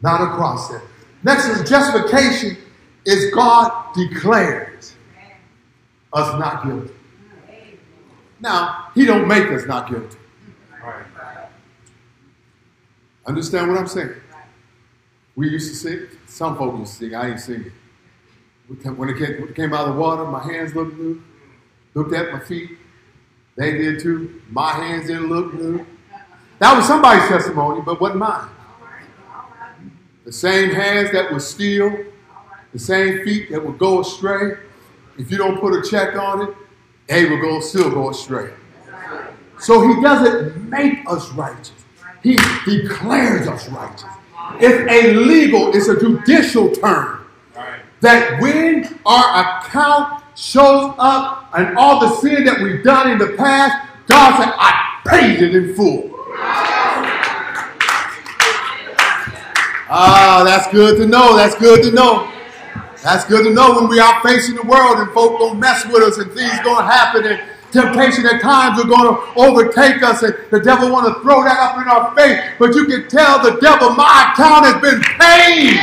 not 0.02 0.22
a 0.22 0.36
process. 0.36 0.82
Next 1.22 1.46
is 1.46 1.70
justification 1.70 2.58
is 3.06 3.32
God 3.32 3.94
declares 3.94 4.96
us 6.14 6.40
not 6.40 6.64
guilty. 6.66 6.92
Now, 8.40 8.88
he 8.96 9.06
don't 9.06 9.28
make 9.28 9.52
us 9.52 9.68
not 9.68 9.88
guilty. 9.88 10.18
Understand 13.28 13.70
what 13.70 13.78
I'm 13.78 13.88
saying? 13.88 14.16
We 15.36 15.52
used 15.52 15.70
to 15.70 15.76
sing, 15.76 16.08
some 16.26 16.58
folks 16.58 16.80
used 16.80 16.94
to 16.94 16.98
sing, 17.06 17.14
I 17.14 17.30
ain't 17.30 17.40
singing. 17.40 17.72
When 18.68 18.80
it, 19.10 19.20
came, 19.20 19.42
when 19.42 19.50
it 19.50 19.56
came 19.56 19.76
out 19.76 19.88
of 19.88 19.94
the 19.94 20.02
water, 20.02 20.26
my 20.26 20.42
hands 20.42 20.74
looked 20.74 20.98
new. 20.98 21.22
Looked 21.94 22.16
at 22.16 22.34
my 22.34 22.40
feet. 22.40 22.72
They 23.58 23.74
did 23.74 24.00
too. 24.00 24.42
My 24.50 24.72
hands 24.72 25.06
didn't 25.06 25.30
look 25.30 25.54
new. 25.54 25.86
That 26.60 26.76
was 26.78 26.88
somebody's 26.88 27.28
testimony, 27.28 27.82
but 27.82 28.00
wasn't 28.00 28.20
mine. 28.20 28.50
The 30.24 30.32
same 30.32 30.72
hands 30.72 31.12
that 31.12 31.32
would 31.32 31.42
steal, 31.42 32.06
the 32.74 32.80
same 32.80 33.24
feet 33.24 33.52
that 33.52 33.64
would 33.64 33.78
go 33.78 34.00
astray. 34.00 34.58
If 35.18 35.32
you 35.32 35.38
don't 35.38 35.60
put 35.60 35.74
a 35.74 35.88
check 35.88 36.16
on 36.16 36.48
it, 36.48 36.56
they 37.08 37.26
will 37.26 37.40
go 37.40 37.60
still 37.60 37.90
go 37.90 38.10
astray. 38.10 38.52
So 39.60 39.88
he 39.88 40.02
doesn't 40.02 40.70
make 40.70 41.00
us 41.08 41.30
righteous. 41.32 41.72
He 42.24 42.38
declares 42.66 43.48
us 43.48 43.70
righteous. 43.70 44.10
It's 44.60 44.92
a 44.92 45.14
legal, 45.14 45.76
it's 45.76 45.88
a 45.88 46.00
judicial 46.00 46.72
term. 46.72 47.28
That 48.02 48.42
when 48.42 49.00
our 49.06 49.60
account 49.60 50.24
shows 50.36 50.94
up 50.98 51.50
and 51.54 51.78
all 51.78 52.00
the 52.00 52.16
sin 52.18 52.44
that 52.46 52.60
we've 52.62 52.84
done 52.84 53.12
in 53.12 53.18
the 53.18 53.36
past, 53.38 53.90
God 54.08 54.38
said, 54.38 54.54
I 54.58 55.02
paid 55.06 55.42
it 55.42 55.56
in 55.56 55.76
full. 55.76 56.15
Ah, 59.88 60.44
that's 60.46 60.72
good 60.72 60.98
to 60.98 61.06
know. 61.06 61.36
That's 61.36 61.56
good 61.56 61.84
to 61.84 61.92
know. 61.92 62.32
That's 63.04 63.24
good 63.26 63.44
to 63.44 63.54
know 63.54 63.76
when 63.76 63.88
we 63.88 64.00
are 64.00 64.22
facing 64.24 64.56
the 64.56 64.64
world 64.64 64.98
and 64.98 65.12
folk 65.12 65.40
gonna 65.40 65.60
mess 65.60 65.86
with 65.86 66.02
us 66.02 66.18
and 66.18 66.32
things 66.32 66.60
gonna 66.64 66.92
happen 66.92 67.26
and 67.26 67.40
temptation 67.72 68.26
at 68.26 68.42
times 68.42 68.80
are 68.80 68.88
gonna 68.88 69.18
overtake 69.36 70.02
us 70.02 70.24
and 70.24 70.36
the 70.50 70.60
devil 70.60 70.92
wanna 70.92 71.14
throw 71.22 71.44
that 71.44 71.60
up 71.60 71.78
in 71.82 71.88
our 71.88 72.16
face. 72.16 72.42
But 72.58 72.74
you 72.74 72.86
can 72.86 73.08
tell 73.08 73.44
the 73.44 73.60
devil, 73.62 73.92
my 73.92 74.34
account 74.34 74.66
has 74.66 74.82
been 74.82 75.02
paid. 75.20 75.80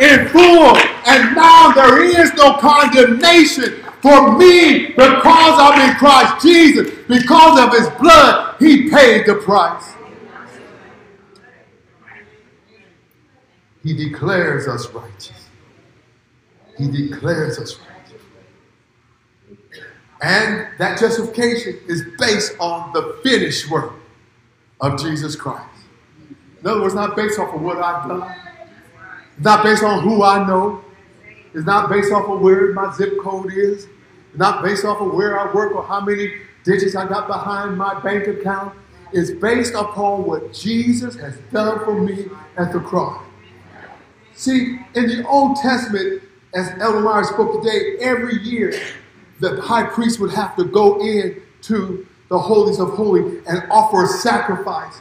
in 0.00 0.28
full. 0.28 0.76
And 1.06 1.36
now 1.36 1.72
there 1.72 2.02
is 2.02 2.32
no 2.34 2.56
condemnation 2.56 3.79
for 4.02 4.36
me 4.38 4.88
because 4.88 5.14
I'm 5.16 5.90
in 5.90 5.96
Christ 5.96 6.42
Jesus. 6.46 6.90
Because 7.06 7.60
of 7.60 7.72
his 7.72 7.88
blood, 8.00 8.56
he 8.58 8.88
paid 8.88 9.26
the 9.26 9.34
price. 9.36 9.94
He 13.82 13.94
declares 13.94 14.68
us 14.68 14.88
righteous. 14.92 15.48
He 16.76 16.88
declares 16.88 17.58
us 17.58 17.78
righteous. 17.78 17.90
And 20.22 20.68
that 20.78 20.98
justification 20.98 21.78
is 21.86 22.04
based 22.18 22.54
on 22.58 22.92
the 22.92 23.18
finished 23.22 23.70
work 23.70 23.94
of 24.80 25.00
Jesus 25.00 25.34
Christ. 25.34 25.64
In 26.60 26.66
other 26.66 26.82
words, 26.82 26.94
not 26.94 27.16
based 27.16 27.38
off 27.38 27.54
of 27.54 27.62
what 27.62 27.78
I've 27.78 28.06
done. 28.06 28.34
Not 29.38 29.64
based 29.64 29.82
on 29.82 30.02
who 30.02 30.22
I 30.22 30.46
know. 30.46 30.84
It's 31.54 31.66
not 31.66 31.88
based 31.88 32.12
off 32.12 32.28
of 32.28 32.40
where 32.40 32.72
my 32.72 32.92
zip 32.94 33.18
code 33.20 33.52
is. 33.52 33.84
It's 33.84 34.38
not 34.38 34.62
based 34.62 34.84
off 34.84 35.00
of 35.00 35.12
where 35.12 35.38
I 35.38 35.52
work 35.52 35.74
or 35.74 35.82
how 35.82 36.00
many 36.00 36.32
digits 36.64 36.94
I 36.94 37.08
got 37.08 37.26
behind 37.26 37.76
my 37.76 37.98
bank 38.00 38.26
account. 38.28 38.74
It's 39.12 39.30
based 39.30 39.74
upon 39.74 40.24
what 40.24 40.52
Jesus 40.52 41.16
has 41.16 41.36
done 41.52 41.84
for 41.84 42.00
me 42.00 42.26
at 42.56 42.72
the 42.72 42.78
cross. 42.80 43.24
See, 44.34 44.78
in 44.94 45.06
the 45.06 45.26
Old 45.26 45.56
Testament, 45.56 46.22
as 46.54 46.70
Elder 46.80 47.00
Meyer 47.00 47.24
spoke 47.24 47.62
today, 47.62 47.96
every 48.00 48.38
year 48.42 48.72
the 49.40 49.60
high 49.60 49.84
priest 49.84 50.20
would 50.20 50.32
have 50.32 50.54
to 50.56 50.64
go 50.64 51.00
in 51.00 51.42
to 51.62 52.06
the 52.28 52.38
holies 52.38 52.78
of 52.78 52.90
holy 52.90 53.38
and 53.46 53.64
offer 53.70 54.04
a 54.04 54.06
sacrifice. 54.06 55.00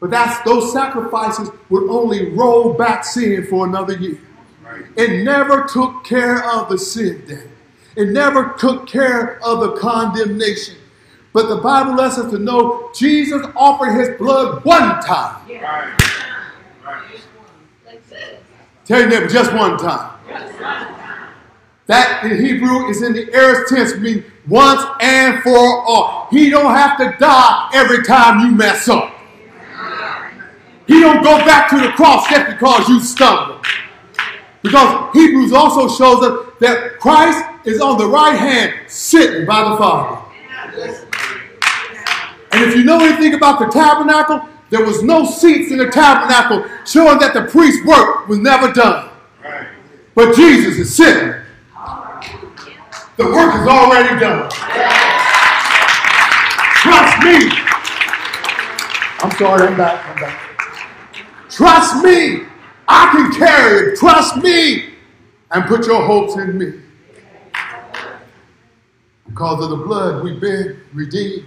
But 0.00 0.10
that's 0.10 0.42
those 0.44 0.72
sacrifices 0.72 1.50
would 1.68 1.90
only 1.90 2.30
roll 2.30 2.74
back 2.74 3.04
sin 3.04 3.46
for 3.46 3.66
another 3.66 3.94
year. 3.94 4.18
Right. 4.82 5.08
It 5.10 5.24
never 5.24 5.64
took 5.64 6.04
care 6.04 6.44
of 6.50 6.68
the 6.68 6.78
sin 6.78 7.24
debt. 7.26 7.46
It 7.96 8.08
never 8.08 8.54
took 8.58 8.86
care 8.86 9.38
of 9.44 9.60
the 9.60 9.72
condemnation. 9.72 10.76
But 11.32 11.48
the 11.48 11.56
Bible 11.56 11.94
lets 11.94 12.18
us 12.18 12.30
to 12.30 12.38
know 12.38 12.90
Jesus 12.94 13.46
offered 13.56 13.92
his 13.92 14.18
blood 14.18 14.64
one 14.64 15.00
time. 15.02 15.46
Right. 15.48 15.88
Right. 16.84 17.20
Tell 18.84 19.00
your 19.00 19.08
neighbor 19.08 19.28
just 19.28 19.52
one 19.54 19.78
time. 19.78 20.10
That 21.86 22.24
in 22.24 22.42
Hebrew 22.44 22.88
is 22.88 23.02
in 23.02 23.12
the 23.12 23.32
aorist 23.34 23.74
tense, 23.74 23.96
meaning 23.96 24.24
once 24.46 24.82
and 25.00 25.42
for 25.42 25.56
all. 25.56 26.28
He 26.30 26.50
don't 26.50 26.74
have 26.74 26.96
to 26.98 27.16
die 27.18 27.70
every 27.74 28.04
time 28.04 28.40
you 28.40 28.52
mess 28.52 28.88
up. 28.88 29.14
He 30.86 31.00
don't 31.00 31.22
go 31.22 31.38
back 31.38 31.70
to 31.70 31.78
the 31.78 31.88
cross 31.92 32.28
just 32.28 32.50
because 32.50 32.88
you 32.88 33.00
stumble. 33.00 33.60
Because 34.62 35.12
Hebrews 35.12 35.52
also 35.52 35.88
shows 35.88 36.22
us 36.22 36.52
that 36.60 36.98
Christ 37.00 37.44
is 37.64 37.80
on 37.80 37.98
the 37.98 38.06
right 38.06 38.36
hand, 38.36 38.74
sitting 38.88 39.44
by 39.46 39.68
the 39.68 39.76
Father. 39.76 40.22
And 42.52 42.64
if 42.64 42.76
you 42.76 42.84
know 42.84 43.00
anything 43.00 43.34
about 43.34 43.58
the 43.58 43.66
tabernacle, 43.66 44.48
there 44.70 44.84
was 44.84 45.02
no 45.02 45.24
seats 45.24 45.70
in 45.70 45.78
the 45.78 45.90
tabernacle, 45.90 46.64
showing 46.86 47.18
that 47.18 47.34
the 47.34 47.42
priest's 47.42 47.84
work 47.84 48.28
was 48.28 48.38
never 48.38 48.72
done. 48.72 49.10
But 50.14 50.34
Jesus 50.34 50.78
is 50.78 50.94
sitting 50.94 51.42
the 53.22 53.26
work 53.26 53.54
is 53.60 53.68
already 53.68 54.18
done. 54.18 54.50
Trust 56.80 57.24
me. 57.24 57.52
I'm 59.20 59.30
sorry, 59.38 59.68
I'm 59.68 59.76
back. 59.76 60.04
I'm 60.08 60.16
back. 60.20 60.40
Trust 61.50 62.02
me. 62.02 62.46
I 62.92 63.10
can 63.10 63.32
carry 63.32 63.92
it. 63.92 63.98
Trust 63.98 64.36
me. 64.36 64.90
And 65.50 65.64
put 65.66 65.86
your 65.86 66.04
hopes 66.04 66.36
in 66.36 66.58
me. 66.58 66.80
Because 69.26 69.64
of 69.64 69.70
the 69.70 69.76
blood, 69.76 70.22
we've 70.22 70.40
been 70.40 70.80
redeemed. 70.92 71.46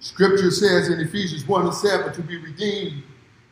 Scripture 0.00 0.50
says 0.50 0.88
in 0.88 0.98
Ephesians 1.00 1.46
1 1.46 1.66
and 1.66 1.74
7 1.74 2.12
to 2.12 2.22
be 2.22 2.36
redeemed. 2.36 3.02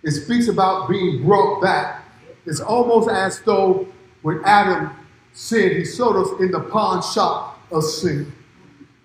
It 0.03 0.13
speaks 0.13 0.49
about 0.49 0.89
being 0.89 1.25
brought 1.25 1.63
back. 1.63 2.05
It's 2.47 2.61
almost 2.61 3.09
as 3.09 3.41
though 3.43 3.87
when 4.23 4.41
Adam 4.45 4.91
sin. 5.33 5.77
He 5.77 5.85
sold 5.85 6.17
us 6.17 6.41
in 6.41 6.51
the 6.51 6.61
pawn 6.61 7.03
shop 7.03 7.61
of 7.71 7.85
sin. 7.85 8.33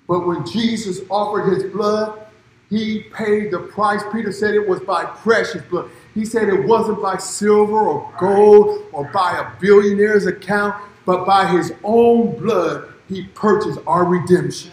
But 0.07 0.25
when 0.25 0.45
Jesus 0.45 1.01
offered 1.09 1.53
his 1.53 1.71
blood, 1.71 2.27
he 2.69 3.03
paid 3.13 3.51
the 3.51 3.59
price. 3.59 4.01
Peter 4.11 4.31
said 4.31 4.55
it 4.55 4.67
was 4.67 4.79
by 4.81 5.05
precious 5.05 5.61
blood. 5.63 5.89
He 6.13 6.25
said 6.25 6.49
it 6.49 6.65
wasn't 6.65 7.01
by 7.01 7.17
silver 7.17 7.79
or 7.79 8.13
gold 8.19 8.85
or 8.91 9.05
by 9.05 9.39
a 9.39 9.59
billionaire's 9.59 10.27
account, 10.27 10.75
but 11.05 11.25
by 11.25 11.47
his 11.47 11.73
own 11.83 12.37
blood, 12.37 12.93
he 13.09 13.23
purchased 13.27 13.79
our 13.87 14.05
redemption. 14.05 14.71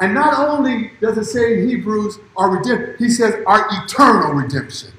And 0.00 0.14
not 0.14 0.48
only 0.48 0.92
does 1.00 1.18
it 1.18 1.24
say 1.24 1.60
in 1.60 1.68
Hebrews 1.68 2.18
our 2.36 2.50
redemption, 2.50 2.96
he 2.98 3.10
says 3.10 3.42
our 3.46 3.66
eternal 3.70 4.32
redemption. 4.32 4.92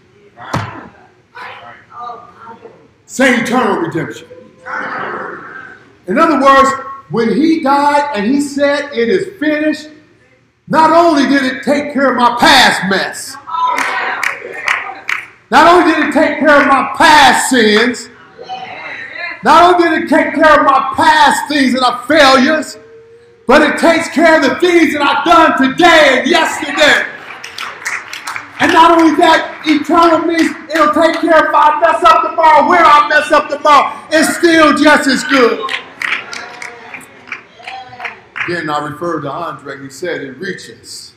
Say 3.06 3.41
eternal 3.41 3.78
redemption. 3.80 4.30
In 6.08 6.17
other 6.17 6.39
words, 6.39 6.69
when 7.10 7.36
he 7.36 7.62
died 7.62 8.15
and 8.15 8.32
he 8.32 8.39
said 8.39 8.93
it 8.93 9.10
is 9.10 9.38
finished, 9.39 9.89
not 10.67 10.91
only 10.91 11.28
did 11.28 11.43
it 11.43 11.63
take 11.63 11.93
care 11.93 12.12
of 12.12 12.15
my 12.15 12.38
past 12.39 12.89
mess, 12.89 13.36
not 15.52 15.68
only 15.68 15.92
did 15.92 16.08
it 16.08 16.14
take 16.14 16.40
care 16.40 16.62
of 16.62 16.68
my 16.68 16.96
past 16.98 17.50
sins, 17.50 18.10
not 19.44 19.76
only 19.76 19.90
did 19.90 20.04
it 20.04 20.10
take 20.10 20.34
care 20.34 20.60
of 20.60 20.66
my 20.66 20.94
past 20.96 21.50
things 21.50 21.74
and 21.74 21.84
our 21.84 22.02
failures, 22.08 22.78
but 23.48 23.62
it 23.62 23.78
takes 23.78 24.08
care 24.10 24.38
of 24.38 24.44
the 24.44 24.56
things 24.62 24.94
that 24.94 25.02
I've 25.02 25.26
done 25.26 25.70
today 25.70 26.20
and 26.20 26.30
yesterday. 26.30 27.06
And 28.62 28.72
not 28.72 28.92
only 28.92 29.16
that, 29.18 29.64
eternal 29.66 30.20
means 30.20 30.56
it'll 30.70 30.94
take 30.94 31.20
care 31.20 31.50
if 31.50 31.54
I 31.54 31.80
mess 31.82 32.04
up 32.04 32.30
tomorrow, 32.30 32.70
where 32.70 32.86
I 32.86 33.10
mess 33.10 33.32
up 33.32 33.50
tomorrow. 33.50 34.08
It's 34.12 34.38
still 34.38 34.78
just 34.78 35.10
as 35.10 35.24
good. 35.26 35.70
Again, 38.46 38.70
I 38.70 38.88
refer 38.88 39.20
to 39.20 39.30
Andre. 39.30 39.82
He 39.82 39.90
said 39.90 40.22
it 40.22 40.38
reaches 40.38 41.14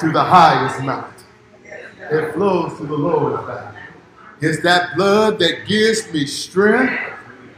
to 0.00 0.10
the 0.10 0.22
highest 0.22 0.82
mountain. 0.82 1.21
It 2.10 2.34
flows 2.34 2.76
to 2.78 2.86
the 2.86 2.94
lowest 2.94 3.46
valley. 3.46 3.78
It's 4.40 4.62
that 4.62 4.96
blood 4.96 5.38
that 5.38 5.66
gives 5.66 6.12
me 6.12 6.26
strength 6.26 7.00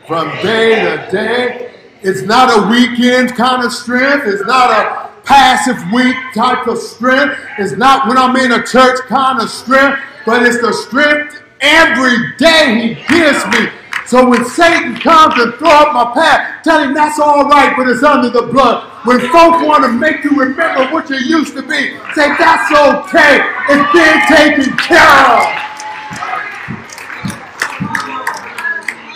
from 0.06 0.28
day 0.42 0.74
to 0.84 1.10
day. 1.10 1.74
It's 2.02 2.22
not 2.22 2.50
a 2.50 2.68
weekend 2.68 3.34
kind 3.34 3.64
of 3.64 3.72
strength. 3.72 4.26
It's 4.26 4.44
not 4.44 4.70
a 4.70 5.10
passive, 5.24 5.78
weak 5.92 6.16
type 6.34 6.66
of 6.66 6.78
strength. 6.78 7.38
It's 7.58 7.72
not 7.72 8.06
when 8.06 8.18
I'm 8.18 8.36
in 8.36 8.52
a 8.52 8.62
church 8.66 9.00
kind 9.08 9.40
of 9.40 9.48
strength, 9.48 9.98
but 10.26 10.42
it's 10.42 10.60
the 10.60 10.72
strength 10.72 11.42
every 11.60 12.36
day 12.36 12.94
He 12.94 13.14
gives 13.14 13.46
me. 13.46 13.70
So 14.06 14.28
when 14.28 14.44
Satan 14.44 14.96
comes 14.96 15.34
and 15.40 15.54
throw 15.54 15.70
up 15.70 15.94
my 15.94 16.12
path, 16.14 16.62
tell 16.62 16.82
him 16.82 16.92
that's 16.92 17.18
all 17.18 17.48
right, 17.48 17.74
but 17.76 17.88
it's 17.88 18.02
under 18.02 18.28
the 18.28 18.52
blood. 18.52 18.90
When 19.06 19.18
folks 19.20 19.64
want 19.64 19.84
to 19.84 19.92
make 19.92 20.22
you 20.24 20.30
remember 20.30 20.92
what 20.92 21.08
you 21.08 21.16
used 21.16 21.54
to 21.54 21.62
be, 21.62 21.96
say 22.14 22.28
that's 22.36 22.70
okay. 22.70 23.40
It's 23.70 23.92
being 23.92 24.20
taken 24.28 24.76
care 24.76 25.00
of. 25.00 25.64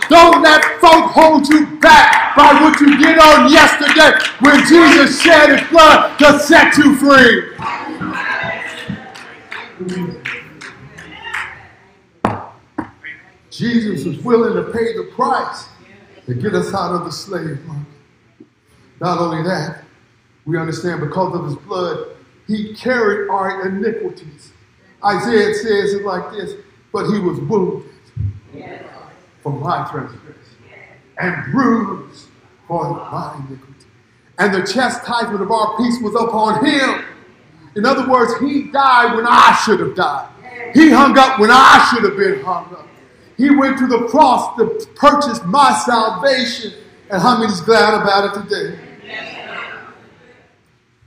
Don't 0.09 0.43
let 0.43 0.65
folk 0.81 1.11
hold 1.13 1.47
you 1.49 1.67
back 1.81 2.35
by 2.35 2.59
what 2.63 2.81
you 2.81 2.97
did 2.97 3.19
on 3.19 3.53
yesterday 3.53 4.17
when 4.41 4.65
Jesus 4.67 5.21
shed 5.21 5.59
his 5.59 5.69
blood 5.69 6.19
to 6.19 6.39
set 6.39 6.77
you 6.79 6.97
free. 6.97 7.59
Jesus 13.59 14.05
was 14.05 14.19
willing 14.19 14.55
to 14.55 14.71
pay 14.73 14.93
the 14.97 15.11
price 15.15 15.67
to 16.27 16.35
get 16.35 16.55
us 16.55 16.73
out 16.73 16.95
of 16.95 17.05
the 17.05 17.11
slave 17.11 17.61
market. 17.65 17.87
Not 19.01 19.19
only 19.19 19.43
that, 19.43 19.83
we 20.47 20.57
understand 20.57 21.01
because 21.01 21.35
of 21.35 21.45
his 21.45 21.57
blood, 21.57 22.17
he 22.47 22.73
carried 22.75 23.29
our 23.29 23.67
iniquities. 23.67 24.53
Isaiah 25.05 25.55
says 25.55 25.95
it 25.95 26.05
like 26.05 26.31
this, 26.31 26.55
but 26.93 27.11
he 27.11 27.19
was 27.19 27.41
wounded 27.41 27.91
for 29.43 29.53
my 29.53 29.89
transgression 29.91 30.39
and 31.19 31.53
bruised 31.53 32.29
for 32.69 32.91
my 32.91 33.35
iniquity. 33.49 33.87
And 34.39 34.55
the 34.55 34.65
chastisement 34.73 35.43
of 35.43 35.51
our 35.51 35.77
peace 35.77 36.01
was 36.01 36.15
upon 36.15 36.65
him. 36.65 37.05
In 37.75 37.85
other 37.85 38.09
words, 38.09 38.39
he 38.39 38.71
died 38.71 39.17
when 39.17 39.27
I 39.27 39.61
should 39.65 39.81
have 39.81 39.97
died. 39.97 40.29
He 40.75 40.91
hung 40.91 41.19
up 41.19 41.41
when 41.41 41.51
I 41.51 41.89
should 41.91 42.05
have 42.05 42.17
been 42.17 42.45
hung 42.45 42.73
up. 42.73 42.87
He 43.39 43.51
went 43.51 43.79
to 43.79 43.87
the 43.87 44.09
cross 44.09 44.57
to 44.57 44.67
purchase 44.97 45.43
my 45.45 45.73
salvation. 45.87 46.73
And 47.09 47.23
how 47.23 47.39
many's 47.39 47.61
glad 47.61 47.95
about 47.95 48.37
it 48.37 48.43
today? 48.43 48.79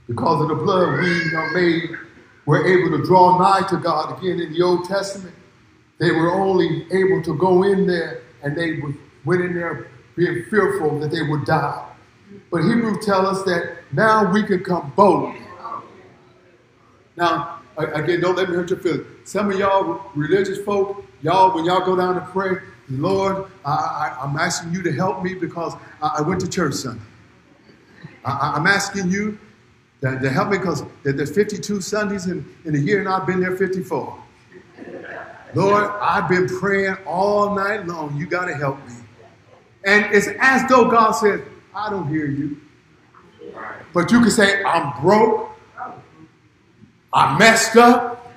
Because 0.08 0.42
of 0.42 0.48
the 0.48 0.54
blood, 0.54 0.98
we 0.98 1.34
are 1.34 1.50
made, 1.52 1.90
we're 2.46 2.66
able 2.66 2.98
to 2.98 3.04
draw 3.04 3.38
nigh 3.38 3.66
to 3.68 3.76
God 3.76 4.18
again 4.18 4.40
in 4.40 4.52
the 4.52 4.62
Old 4.62 4.86
Testament. 4.86 5.34
They 5.98 6.10
were 6.10 6.32
only 6.32 6.86
able 6.90 7.22
to 7.22 7.36
go 7.36 7.62
in 7.62 7.86
there 7.86 8.22
and 8.42 8.56
they 8.56 8.80
went 9.24 9.42
in 9.42 9.54
there 9.54 9.88
being 10.16 10.44
fearful 10.50 10.98
that 11.00 11.10
they 11.10 11.22
would 11.22 11.44
die. 11.44 11.86
But 12.50 12.62
Hebrews 12.62 13.04
tell 13.04 13.26
us 13.26 13.42
that 13.44 13.76
now 13.92 14.32
we 14.32 14.42
can 14.42 14.64
come 14.64 14.92
boldly. 14.96 15.40
Now, 17.16 17.61
again, 17.76 18.20
don't 18.20 18.36
let 18.36 18.48
me 18.48 18.56
hurt 18.56 18.70
your 18.70 18.78
feelings. 18.78 19.06
Some 19.24 19.50
of 19.50 19.58
y'all 19.58 20.10
religious 20.14 20.58
folk, 20.58 21.04
y'all, 21.22 21.54
when 21.54 21.64
y'all 21.64 21.84
go 21.84 21.96
down 21.96 22.14
to 22.14 22.20
pray, 22.20 22.56
Lord, 22.88 23.50
I, 23.64 24.16
am 24.20 24.36
asking 24.36 24.72
you 24.72 24.82
to 24.82 24.92
help 24.92 25.22
me 25.22 25.34
because 25.34 25.74
I, 26.02 26.16
I 26.18 26.20
went 26.22 26.40
to 26.40 26.48
church 26.48 26.74
Sunday. 26.74 27.02
I, 28.24 28.56
am 28.56 28.66
asking 28.66 29.10
you 29.10 29.38
to, 30.02 30.18
to, 30.18 30.30
help 30.30 30.50
me 30.50 30.58
because 30.58 30.84
there's 31.02 31.34
52 31.34 31.80
Sundays 31.80 32.26
in, 32.26 32.44
in 32.64 32.74
a 32.74 32.78
year 32.78 33.00
and 33.00 33.08
I've 33.08 33.26
been 33.26 33.40
there 33.40 33.56
54. 33.56 34.18
Lord, 35.54 35.84
I've 36.00 36.28
been 36.28 36.48
praying 36.48 36.96
all 37.06 37.54
night 37.54 37.86
long. 37.86 38.16
You 38.16 38.26
got 38.26 38.46
to 38.46 38.54
help 38.54 38.78
me. 38.86 38.94
And 39.84 40.06
it's 40.14 40.28
as 40.38 40.68
though 40.68 40.90
God 40.90 41.12
said, 41.12 41.44
I 41.74 41.90
don't 41.90 42.08
hear 42.08 42.26
you. 42.26 42.60
But 43.92 44.10
you 44.10 44.20
can 44.20 44.30
say, 44.30 44.62
I'm 44.64 45.00
broke. 45.02 45.51
I 47.14 47.36
messed 47.36 47.76
up. 47.76 48.32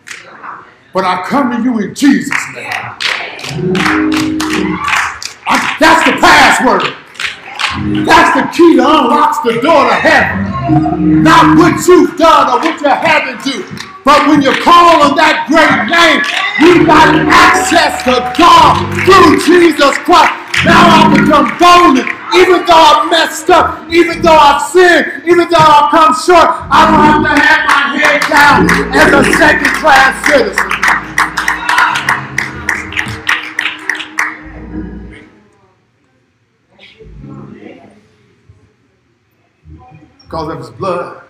But 0.93 1.05
I 1.05 1.23
come 1.23 1.51
to 1.51 1.63
you 1.63 1.79
in 1.79 1.95
Jesus' 1.95 2.35
name. 2.53 2.71
I, 5.47 5.77
that's 5.79 6.03
the 6.03 6.15
password. 6.19 6.91
That's 8.03 8.31
the 8.35 8.43
key 8.51 8.75
that 8.75 8.87
unlocks 8.87 9.39
the 9.43 9.59
door 9.63 9.87
to 9.87 9.95
heaven. 9.95 11.23
Not 11.23 11.55
what 11.55 11.79
you've 11.87 12.15
done 12.19 12.51
or 12.51 12.59
what 12.63 12.79
you 12.79 12.87
haven't 12.91 13.43
done. 13.47 13.63
But 14.03 14.27
when 14.27 14.43
you 14.43 14.51
call 14.59 15.07
on 15.07 15.15
that 15.19 15.47
great 15.47 15.87
name, 15.87 16.19
you 16.59 16.83
got 16.83 17.15
access 17.31 18.03
to 18.07 18.19
God 18.35 18.75
through 19.07 19.39
Jesus 19.43 19.95
Christ. 20.03 20.35
Now 20.67 20.83
I 20.83 21.15
become 21.15 21.47
bold. 21.59 22.03
Even 22.35 22.65
though 22.65 22.73
I 22.73 23.07
messed 23.09 23.49
up, 23.49 23.89
even 23.89 24.21
though 24.21 24.35
I've 24.35 24.61
sinned, 24.69 25.23
even 25.25 25.49
though 25.49 25.57
I've 25.57 25.89
come 25.89 26.13
short, 26.13 26.47
I 26.69 26.85
don't 26.91 26.99
have 26.99 27.23
to 27.23 27.41
have 27.41 27.63
my 27.65 27.97
head 27.97 28.21
down 28.27 28.67
as 28.93 29.13
a 29.13 29.23
second 29.37 29.73
class 29.79 30.13
citizen. 30.27 30.75
Because 40.23 40.49
of 40.49 40.57
his 40.59 40.69
blood, 40.71 41.23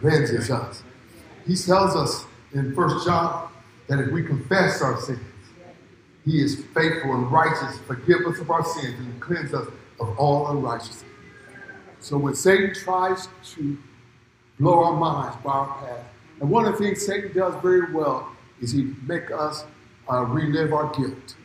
cleanses 0.00 0.50
us. 0.50 0.82
He 1.46 1.54
tells 1.54 1.94
us 1.94 2.24
in 2.52 2.74
First 2.74 3.06
John 3.06 3.48
that 3.86 4.00
if 4.00 4.10
we 4.10 4.24
confess 4.24 4.82
our 4.82 5.00
sins, 5.00 5.20
he 6.26 6.42
is 6.42 6.64
faithful 6.74 7.14
and 7.14 7.30
righteous, 7.30 7.78
forgive 7.86 8.26
us 8.26 8.40
of 8.40 8.50
our 8.50 8.64
sins, 8.64 8.98
and 8.98 9.20
cleanse 9.20 9.54
us 9.54 9.68
of 10.00 10.18
all 10.18 10.50
unrighteousness. 10.50 11.04
So 12.00 12.18
when 12.18 12.34
Satan 12.34 12.74
tries 12.74 13.28
to 13.54 13.78
blow 14.58 14.84
our 14.84 14.96
minds 14.96 15.36
by 15.44 15.52
our 15.52 15.78
past, 15.78 16.04
and 16.40 16.50
one 16.50 16.66
of 16.66 16.72
the 16.72 16.78
things 16.78 17.06
Satan 17.06 17.32
does 17.32 17.54
very 17.62 17.92
well 17.92 18.32
is 18.60 18.72
he 18.72 18.92
make 19.06 19.30
us 19.30 19.64
uh, 20.10 20.22
relive 20.22 20.72
our 20.72 20.92
guilt 20.94 21.36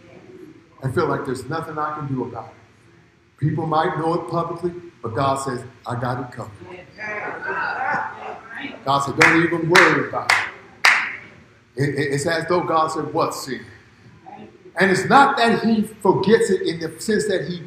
and 0.81 0.93
feel 0.95 1.07
like 1.07 1.25
there's 1.25 1.47
nothing 1.47 1.77
I 1.77 1.95
can 1.95 2.07
do 2.07 2.23
about 2.23 2.47
it. 2.47 2.55
People 3.37 3.67
might 3.67 3.97
know 3.99 4.15
it 4.15 4.29
publicly, 4.29 4.73
but 5.03 5.09
God 5.09 5.35
says, 5.35 5.63
I 5.87 5.99
got 5.99 6.27
it 6.27 6.35
covered. 6.35 6.51
God 8.83 8.99
said, 8.99 9.17
don't 9.17 9.43
even 9.43 9.69
worry 9.69 10.09
about 10.09 10.31
it. 11.77 11.89
it 11.89 12.13
it's 12.13 12.25
as 12.25 12.47
though 12.47 12.61
God 12.61 12.87
said, 12.89 13.13
what 13.13 13.33
sin? 13.33 13.63
And 14.81 14.89
it's 14.89 15.05
not 15.05 15.37
that 15.37 15.63
he 15.63 15.83
forgets 15.83 16.49
it 16.49 16.63
in 16.63 16.79
the 16.79 16.99
sense 16.99 17.27
that 17.27 17.47
he 17.47 17.61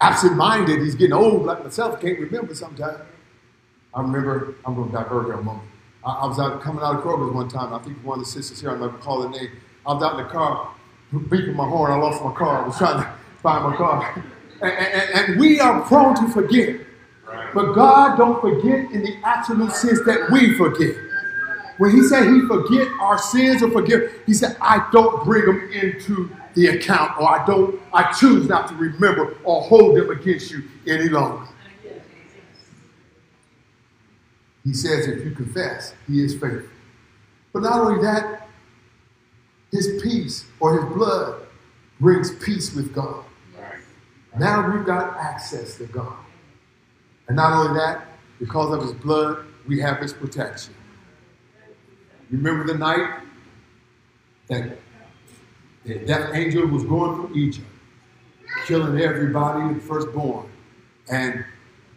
absent-minded, 0.00 0.80
he's 0.80 0.96
getting 0.96 1.12
old 1.12 1.46
like 1.46 1.62
myself, 1.62 2.00
can't 2.00 2.18
remember 2.18 2.56
sometimes. 2.56 2.98
I 3.94 4.00
remember, 4.00 4.56
I'm 4.64 4.74
going 4.74 4.90
to 4.90 4.96
divert 4.96 5.26
here 5.26 5.34
a 5.34 5.42
moment. 5.44 5.68
I, 6.04 6.10
I 6.10 6.26
was 6.26 6.40
out 6.40 6.60
coming 6.60 6.82
out 6.82 6.96
of 6.96 7.04
Kroger's 7.04 7.32
one 7.32 7.48
time. 7.48 7.72
I 7.72 7.78
think 7.78 8.04
one 8.04 8.18
of 8.18 8.24
the 8.24 8.30
sisters 8.32 8.60
here, 8.60 8.70
I'm 8.70 8.80
not 8.80 9.00
call 9.00 9.22
the 9.22 9.28
name. 9.28 9.50
I 9.86 9.94
was 9.94 10.02
out 10.02 10.18
in 10.18 10.26
the 10.26 10.28
car, 10.28 10.74
beeping 11.14 11.54
my 11.54 11.68
horn. 11.68 11.92
I 11.92 11.94
lost 11.94 12.20
my 12.24 12.32
car. 12.32 12.64
I 12.64 12.66
was 12.66 12.76
trying 12.76 13.00
to 13.00 13.12
find 13.44 13.70
my 13.70 13.76
car. 13.76 14.24
and, 14.60 14.72
and, 14.72 15.30
and 15.30 15.40
we 15.40 15.60
are 15.60 15.82
prone 15.82 16.16
to 16.16 16.28
forget. 16.32 16.80
But 17.54 17.74
God 17.74 18.18
don't 18.18 18.40
forget 18.40 18.90
in 18.90 19.04
the 19.04 19.16
absolute 19.22 19.70
sense 19.70 20.00
that 20.04 20.30
we 20.32 20.58
forget. 20.58 20.96
When 21.78 21.92
he 21.92 22.02
said 22.02 22.24
he 22.24 22.40
forget 22.48 22.88
our 23.00 23.18
sins 23.18 23.62
or 23.62 23.70
forgive, 23.70 24.20
he 24.26 24.34
said, 24.34 24.56
I 24.60 24.88
don't 24.90 25.24
bring 25.24 25.44
them 25.46 25.70
into 25.70 26.34
the 26.56 26.68
account 26.68 27.20
or 27.20 27.28
I 27.28 27.44
don't, 27.46 27.80
I 27.92 28.10
choose 28.12 28.48
not 28.48 28.66
to 28.68 28.74
remember 28.74 29.36
or 29.44 29.62
hold 29.62 29.96
them 29.96 30.10
against 30.10 30.50
you 30.50 30.64
any 30.86 31.08
longer. 31.08 31.46
He 34.64 34.72
says 34.72 35.06
if 35.06 35.24
you 35.24 35.30
confess, 35.30 35.94
he 36.08 36.24
is 36.24 36.32
faithful. 36.32 36.68
But 37.52 37.62
not 37.62 37.80
only 37.80 38.02
that, 38.02 38.48
his 39.70 40.00
peace 40.02 40.46
or 40.58 40.80
his 40.80 40.94
blood 40.94 41.42
brings 42.00 42.34
peace 42.36 42.74
with 42.74 42.92
God. 42.94 43.24
Now 44.38 44.70
we've 44.70 44.84
got 44.84 45.16
access 45.18 45.76
to 45.76 45.84
God. 45.84 46.16
And 47.28 47.36
not 47.36 47.52
only 47.52 47.78
that, 47.78 48.08
because 48.38 48.74
of 48.74 48.82
his 48.82 48.92
blood, 48.92 49.44
we 49.66 49.80
have 49.80 49.98
his 49.98 50.12
protection. 50.12 50.74
Remember 52.30 52.66
the 52.66 52.78
night 52.78 53.20
that 54.48 54.78
the 55.86 55.94
death 56.00 56.34
angel 56.34 56.66
was 56.66 56.84
going 56.84 57.14
through 57.14 57.36
Egypt, 57.36 57.66
killing 58.66 59.00
everybody, 59.00 59.74
the 59.74 59.80
firstborn. 59.80 60.50
And 61.08 61.44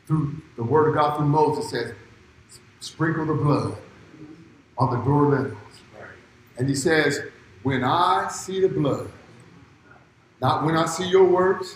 through 0.06 0.42
the 0.56 0.64
word 0.64 0.90
of 0.90 0.96
God 0.96 1.18
through 1.18 1.28
Moses 1.28 1.70
says, 1.72 1.94
sprinkle 2.80 3.26
the 3.26 3.34
blood 3.34 3.78
on 4.78 4.98
the 4.98 5.04
door 5.04 5.30
lintels. 5.30 5.58
And 6.58 6.70
he 6.70 6.76
says, 6.76 7.22
when 7.64 7.84
I 7.84 8.30
see 8.30 8.62
the 8.62 8.70
blood, 8.70 9.12
not 10.42 10.64
when 10.64 10.78
I 10.78 10.86
see 10.86 11.08
your 11.08 11.26
works, 11.26 11.76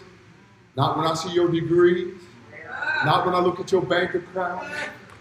not 0.75 0.97
when 0.97 1.05
I 1.05 1.13
see 1.13 1.31
your 1.31 1.49
degrees, 1.49 2.21
not 3.05 3.25
when 3.25 3.35
I 3.35 3.39
look 3.39 3.59
at 3.59 3.71
your 3.71 3.81
bank 3.81 4.15
account. 4.15 4.63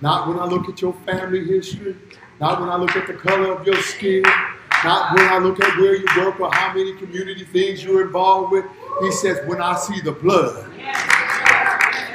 Not 0.03 0.27
when 0.27 0.39
I 0.41 0.47
look 0.47 0.69
at 0.69 0.83
your 0.83 0.93
family 1.07 1.45
history. 1.45 1.97
Not 2.41 2.61
when 2.61 2.69
I 2.69 2.77
look 2.77 2.97
at 2.97 3.07
the 3.07 3.15
color 3.15 3.53
of 3.53 3.65
your 3.65 3.81
skin. 3.83 4.25
Not 4.85 5.14
when 5.14 5.29
I 5.29 5.38
look 5.38 5.61
at 5.61 5.79
where 5.79 5.95
you 5.95 6.07
work 6.16 6.40
or 6.40 6.53
how 6.53 6.75
many 6.75 6.95
community 6.97 7.45
things 7.45 7.85
you're 7.85 8.03
involved 8.03 8.53
with. 8.53 8.64
He 9.01 9.12
says, 9.12 9.47
when 9.47 9.61
I 9.62 9.77
see 9.77 10.01
the 10.01 10.12
blood. 10.12 10.68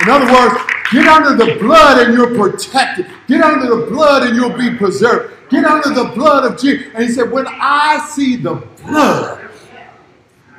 In 0.01 0.09
other 0.09 0.31
words, 0.31 0.55
get 0.91 1.07
under 1.07 1.35
the 1.35 1.59
blood 1.59 2.05
and 2.05 2.13
you're 2.13 2.35
protected. 2.35 3.07
Get 3.27 3.41
under 3.41 3.67
the 3.75 3.85
blood 3.87 4.23
and 4.23 4.35
you'll 4.35 4.57
be 4.57 4.77
preserved. 4.77 5.33
Get 5.49 5.65
under 5.65 5.89
the 5.93 6.11
blood 6.13 6.51
of 6.51 6.59
Jesus. 6.59 6.87
And 6.93 7.03
he 7.05 7.11
said, 7.11 7.31
when 7.31 7.45
I 7.47 8.05
see 8.09 8.35
the 8.35 8.55
blood, 8.55 9.49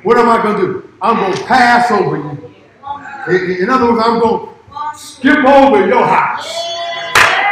what 0.03 0.17
am 0.17 0.29
I 0.29 0.41
going 0.41 0.57
to 0.57 0.61
do? 0.61 0.93
I'm 1.01 1.17
going 1.17 1.33
to 1.33 1.43
pass 1.45 1.91
over 1.91 2.17
you. 2.17 3.61
In 3.61 3.69
other 3.69 3.91
words, 3.91 4.03
I'm 4.03 4.19
going 4.19 4.47
to 4.47 4.97
skip 4.97 5.45
over 5.45 5.85
your 5.85 6.05
house. 6.05 6.78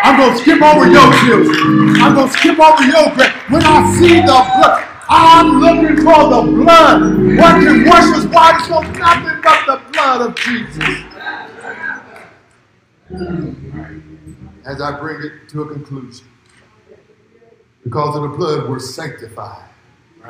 I'm 0.08 0.18
going 0.18 0.32
to 0.32 0.42
skip 0.42 0.62
over 0.62 0.88
your 0.90 1.12
children. 1.20 2.02
I'm 2.02 2.16
going 2.16 2.30
to 2.30 2.34
skip 2.34 2.58
over 2.58 2.82
your 2.82 3.14
grand. 3.14 3.34
When 3.52 3.62
I 3.62 3.94
see 4.00 4.22
the 4.22 4.26
blood, 4.26 4.88
I'm 5.10 5.60
looking 5.60 5.98
for 5.98 6.30
the 6.30 6.42
blood. 6.50 7.02
What 7.38 7.62
can 7.62 7.86
wash 7.86 8.16
us 8.16 8.26
white 8.28 8.62
as 8.62 8.70
Nothing 8.98 9.42
but 9.44 9.66
the 9.66 9.92
blood 9.92 10.22
of 10.22 10.36
Jesus. 10.38 11.04
As 14.66 14.82
I 14.82 14.98
bring 14.98 15.24
it 15.24 15.50
to 15.50 15.64
a 15.64 15.74
conclusion, 15.74 16.26
because 17.84 18.16
of 18.16 18.22
the 18.22 18.30
blood, 18.30 18.70
we're 18.70 18.80
sanctified. 18.80 19.68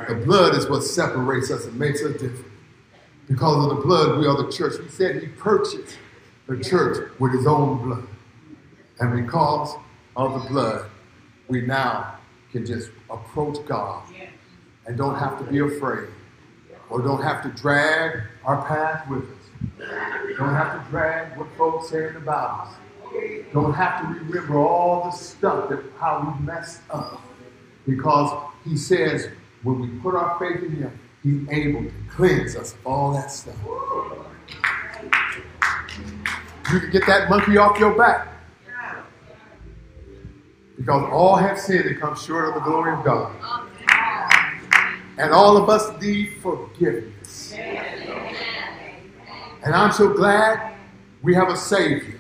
The 0.08 0.16
blood 0.16 0.56
is 0.56 0.68
what 0.68 0.82
separates 0.82 1.52
us 1.52 1.66
and 1.66 1.78
makes 1.78 2.02
us 2.02 2.14
different. 2.14 2.52
Because 3.28 3.64
of 3.64 3.78
the 3.78 3.84
blood, 3.84 4.18
we 4.18 4.26
are 4.26 4.42
the 4.42 4.52
church. 4.52 4.82
He 4.82 4.90
said 4.90 5.22
he 5.22 5.28
purchased 5.28 6.00
the 6.48 6.64
church 6.64 7.12
with 7.20 7.34
his 7.34 7.46
own 7.46 7.84
blood. 7.84 8.08
And 9.00 9.26
because 9.26 9.76
of 10.16 10.42
the 10.42 10.50
blood, 10.50 10.90
we 11.48 11.62
now 11.62 12.18
can 12.52 12.66
just 12.66 12.90
approach 13.10 13.64
God 13.66 14.04
and 14.86 14.98
don't 14.98 15.16
have 15.16 15.38
to 15.40 15.44
be 15.46 15.60
afraid 15.60 16.10
or 16.90 17.02
don't 17.02 17.22
have 17.22 17.44
to 17.44 17.50
drag 17.62 18.22
our 18.46 18.66
past 18.66 19.10
with 19.10 19.24
us. 19.24 19.70
Don't 20.38 20.54
have 20.54 20.84
to 20.84 20.90
drag 20.90 21.38
what 21.38 21.48
folks 21.58 21.90
saying 21.90 22.16
about 22.16 22.68
us. 22.68 22.74
Don't 23.54 23.74
have 23.74 24.02
to 24.02 24.08
remember 24.24 24.60
all 24.60 25.06
the 25.06 25.12
stuff 25.12 25.70
that 25.70 25.84
how 26.00 26.36
we 26.40 26.46
messed 26.46 26.82
up. 26.90 27.22
Because 27.86 28.32
he 28.66 28.78
says 28.78 29.30
when 29.64 29.80
we 29.80 29.88
put 30.00 30.16
our 30.16 30.38
faith 30.40 30.64
in 30.64 30.76
him, 30.76 31.00
he's 31.24 31.48
able 31.50 31.84
to 31.84 31.92
cleanse 32.10 32.56
us 32.56 32.74
of 32.74 32.88
all 32.88 33.14
that 33.14 33.32
stuff. 33.32 33.56
You 36.72 36.80
can 36.80 36.92
get 36.92 37.06
that 37.08 37.30
monkey 37.30 37.58
off 37.58 37.80
your 37.80 37.96
back. 37.98 38.37
Because 40.78 41.10
all 41.12 41.36
have 41.36 41.60
sinned 41.60 41.86
and 41.86 42.00
come 42.00 42.16
short 42.16 42.50
of 42.50 42.54
the 42.54 42.60
glory 42.62 42.94
of 42.94 43.04
God. 43.04 43.36
And 45.18 45.32
all 45.32 45.58
of 45.58 45.70
us 45.70 46.00
need 46.00 46.38
forgiveness. 46.42 47.54
And 49.64 49.74
I'm 49.74 49.92
so 49.92 50.14
glad 50.14 50.76
we 51.24 51.34
have 51.34 51.50
a 51.50 51.58
Savior 51.58 52.20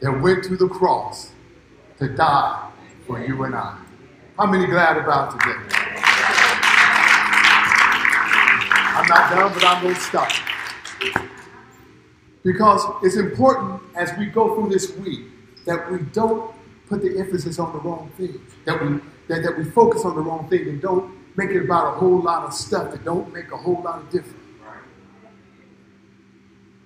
that 0.00 0.20
went 0.20 0.44
to 0.44 0.56
the 0.56 0.68
cross 0.68 1.32
to 1.98 2.08
die 2.08 2.70
for 3.06 3.24
you 3.24 3.44
and 3.44 3.54
I. 3.54 3.78
How 4.36 4.46
many 4.46 4.66
glad 4.66 4.98
about 4.98 5.30
today? 5.30 5.56
I'm 8.94 9.06
not 9.08 9.30
done, 9.30 9.52
but 9.54 9.64
I'm 9.64 9.82
going 9.82 9.94
to 9.94 10.00
stop. 10.00 10.30
Because 12.44 12.84
it's 13.02 13.16
important 13.16 13.80
as 13.94 14.12
we 14.18 14.26
go 14.26 14.54
through 14.54 14.68
this 14.68 14.94
week 14.98 15.26
that 15.64 15.90
we 15.90 16.00
don't 16.12 16.52
put 16.92 17.00
the 17.00 17.18
emphasis 17.18 17.58
on 17.58 17.72
the 17.72 17.78
wrong 17.78 18.12
thing, 18.18 18.38
that 18.66 18.82
we, 18.82 19.00
that, 19.28 19.42
that 19.42 19.56
we 19.56 19.64
focus 19.64 20.04
on 20.04 20.14
the 20.14 20.20
wrong 20.20 20.46
thing 20.50 20.68
and 20.68 20.82
don't 20.82 21.10
make 21.38 21.48
it 21.48 21.64
about 21.64 21.94
a 21.94 21.98
whole 21.98 22.20
lot 22.20 22.44
of 22.44 22.52
stuff 22.52 22.90
that 22.90 23.02
don't 23.02 23.32
make 23.32 23.50
a 23.50 23.56
whole 23.56 23.80
lot 23.82 24.00
of 24.00 24.10
difference. 24.10 24.36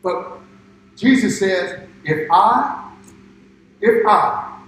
But 0.05 0.39
Jesus 0.95 1.41
says, 1.41 1.89
if 2.05 2.29
I, 2.31 2.93
if 3.81 4.07
I 4.07 4.63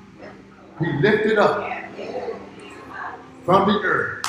be 0.80 0.92
lifted 1.00 1.38
up 1.38 1.70
from 3.44 3.68
the 3.68 3.78
earth, 3.84 4.26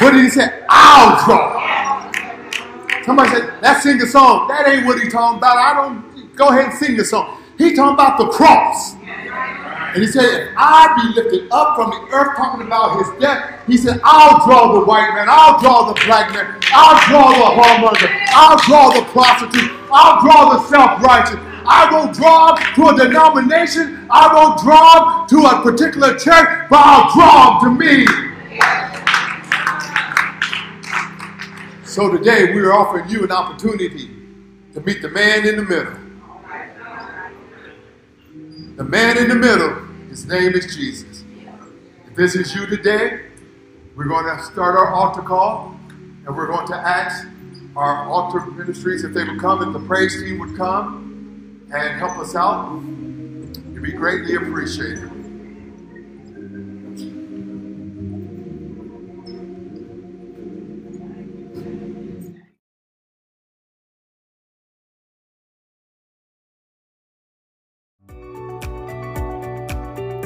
what 0.00 0.12
did 0.12 0.24
he 0.24 0.30
say? 0.30 0.64
I'll 0.70 1.22
draw. 1.26 2.12
Somebody 3.04 3.28
said, 3.30 3.54
let's 3.60 3.82
sing 3.82 4.00
a 4.00 4.06
song. 4.06 4.48
That 4.48 4.66
ain't 4.66 4.86
what 4.86 4.98
he 5.02 5.10
talking 5.10 5.36
about. 5.36 5.58
I 5.58 5.74
don't, 5.74 6.34
go 6.34 6.48
ahead 6.48 6.70
and 6.70 6.78
sing 6.78 6.96
the 6.96 7.04
song. 7.04 7.42
He 7.58 7.74
talking 7.74 7.94
about 7.94 8.18
the 8.18 8.28
cross. 8.28 8.94
And 8.94 10.02
he 10.02 10.06
said, 10.06 10.22
if 10.22 10.54
I 10.56 10.94
be 10.94 11.20
lifted 11.20 11.48
up 11.50 11.74
from 11.74 11.90
the 11.90 12.14
earth, 12.14 12.36
talking 12.36 12.64
about 12.64 12.98
his 12.98 13.20
death, 13.20 13.66
he 13.66 13.76
said, 13.76 14.00
I'll 14.04 14.46
draw 14.46 14.78
the 14.78 14.84
white 14.84 15.12
man, 15.14 15.26
I'll 15.28 15.58
draw 15.58 15.92
the 15.92 16.00
black 16.06 16.32
man, 16.32 16.60
I'll 16.72 17.00
draw 17.08 17.32
the 17.32 17.60
whoremonger, 17.60 18.08
I'll 18.28 18.58
draw 18.68 18.92
the 18.92 19.02
prostitute, 19.06 19.72
I'll 19.90 20.20
draw 20.22 20.50
the 20.54 20.68
self-righteous. 20.68 21.40
I 21.66 21.88
won't 21.90 22.14
draw 22.14 22.54
to 22.76 22.88
a 22.88 23.08
denomination, 23.08 24.06
I 24.10 24.32
won't 24.32 24.60
draw 24.60 25.26
to 25.26 25.36
a 25.46 25.62
particular 25.62 26.18
church, 26.18 26.68
but 26.70 26.78
I'll 26.78 27.12
draw 27.12 27.60
to 27.64 27.70
me. 27.70 28.06
So 31.84 32.16
today 32.16 32.54
we 32.54 32.60
are 32.60 32.72
offering 32.72 33.08
you 33.08 33.24
an 33.24 33.32
opportunity 33.32 34.10
to 34.74 34.80
meet 34.82 35.02
the 35.02 35.08
man 35.08 35.48
in 35.48 35.56
the 35.56 35.64
middle. 35.64 36.07
The 38.78 38.84
man 38.84 39.18
in 39.18 39.26
the 39.26 39.34
middle, 39.34 39.74
his 40.08 40.24
name 40.26 40.52
is 40.52 40.76
Jesus. 40.76 41.24
If 42.06 42.14
this 42.14 42.36
is 42.36 42.54
you 42.54 42.64
today, 42.64 43.22
we're 43.96 44.06
going 44.06 44.24
to 44.24 44.40
start 44.44 44.76
our 44.76 44.94
altar 44.94 45.20
call 45.20 45.76
and 45.90 46.28
we're 46.28 46.46
going 46.46 46.68
to 46.68 46.76
ask 46.76 47.26
our 47.74 48.04
altar 48.04 48.40
ministries 48.52 49.02
if 49.02 49.12
they 49.12 49.24
would 49.24 49.40
come 49.40 49.62
and 49.62 49.74
the 49.74 49.80
praise 49.80 50.22
team 50.22 50.38
would 50.38 50.56
come 50.56 51.66
and 51.74 51.98
help 51.98 52.18
us 52.18 52.36
out. 52.36 52.76
It'd 53.72 53.82
be 53.82 53.90
greatly 53.90 54.36
appreciated. 54.36 55.17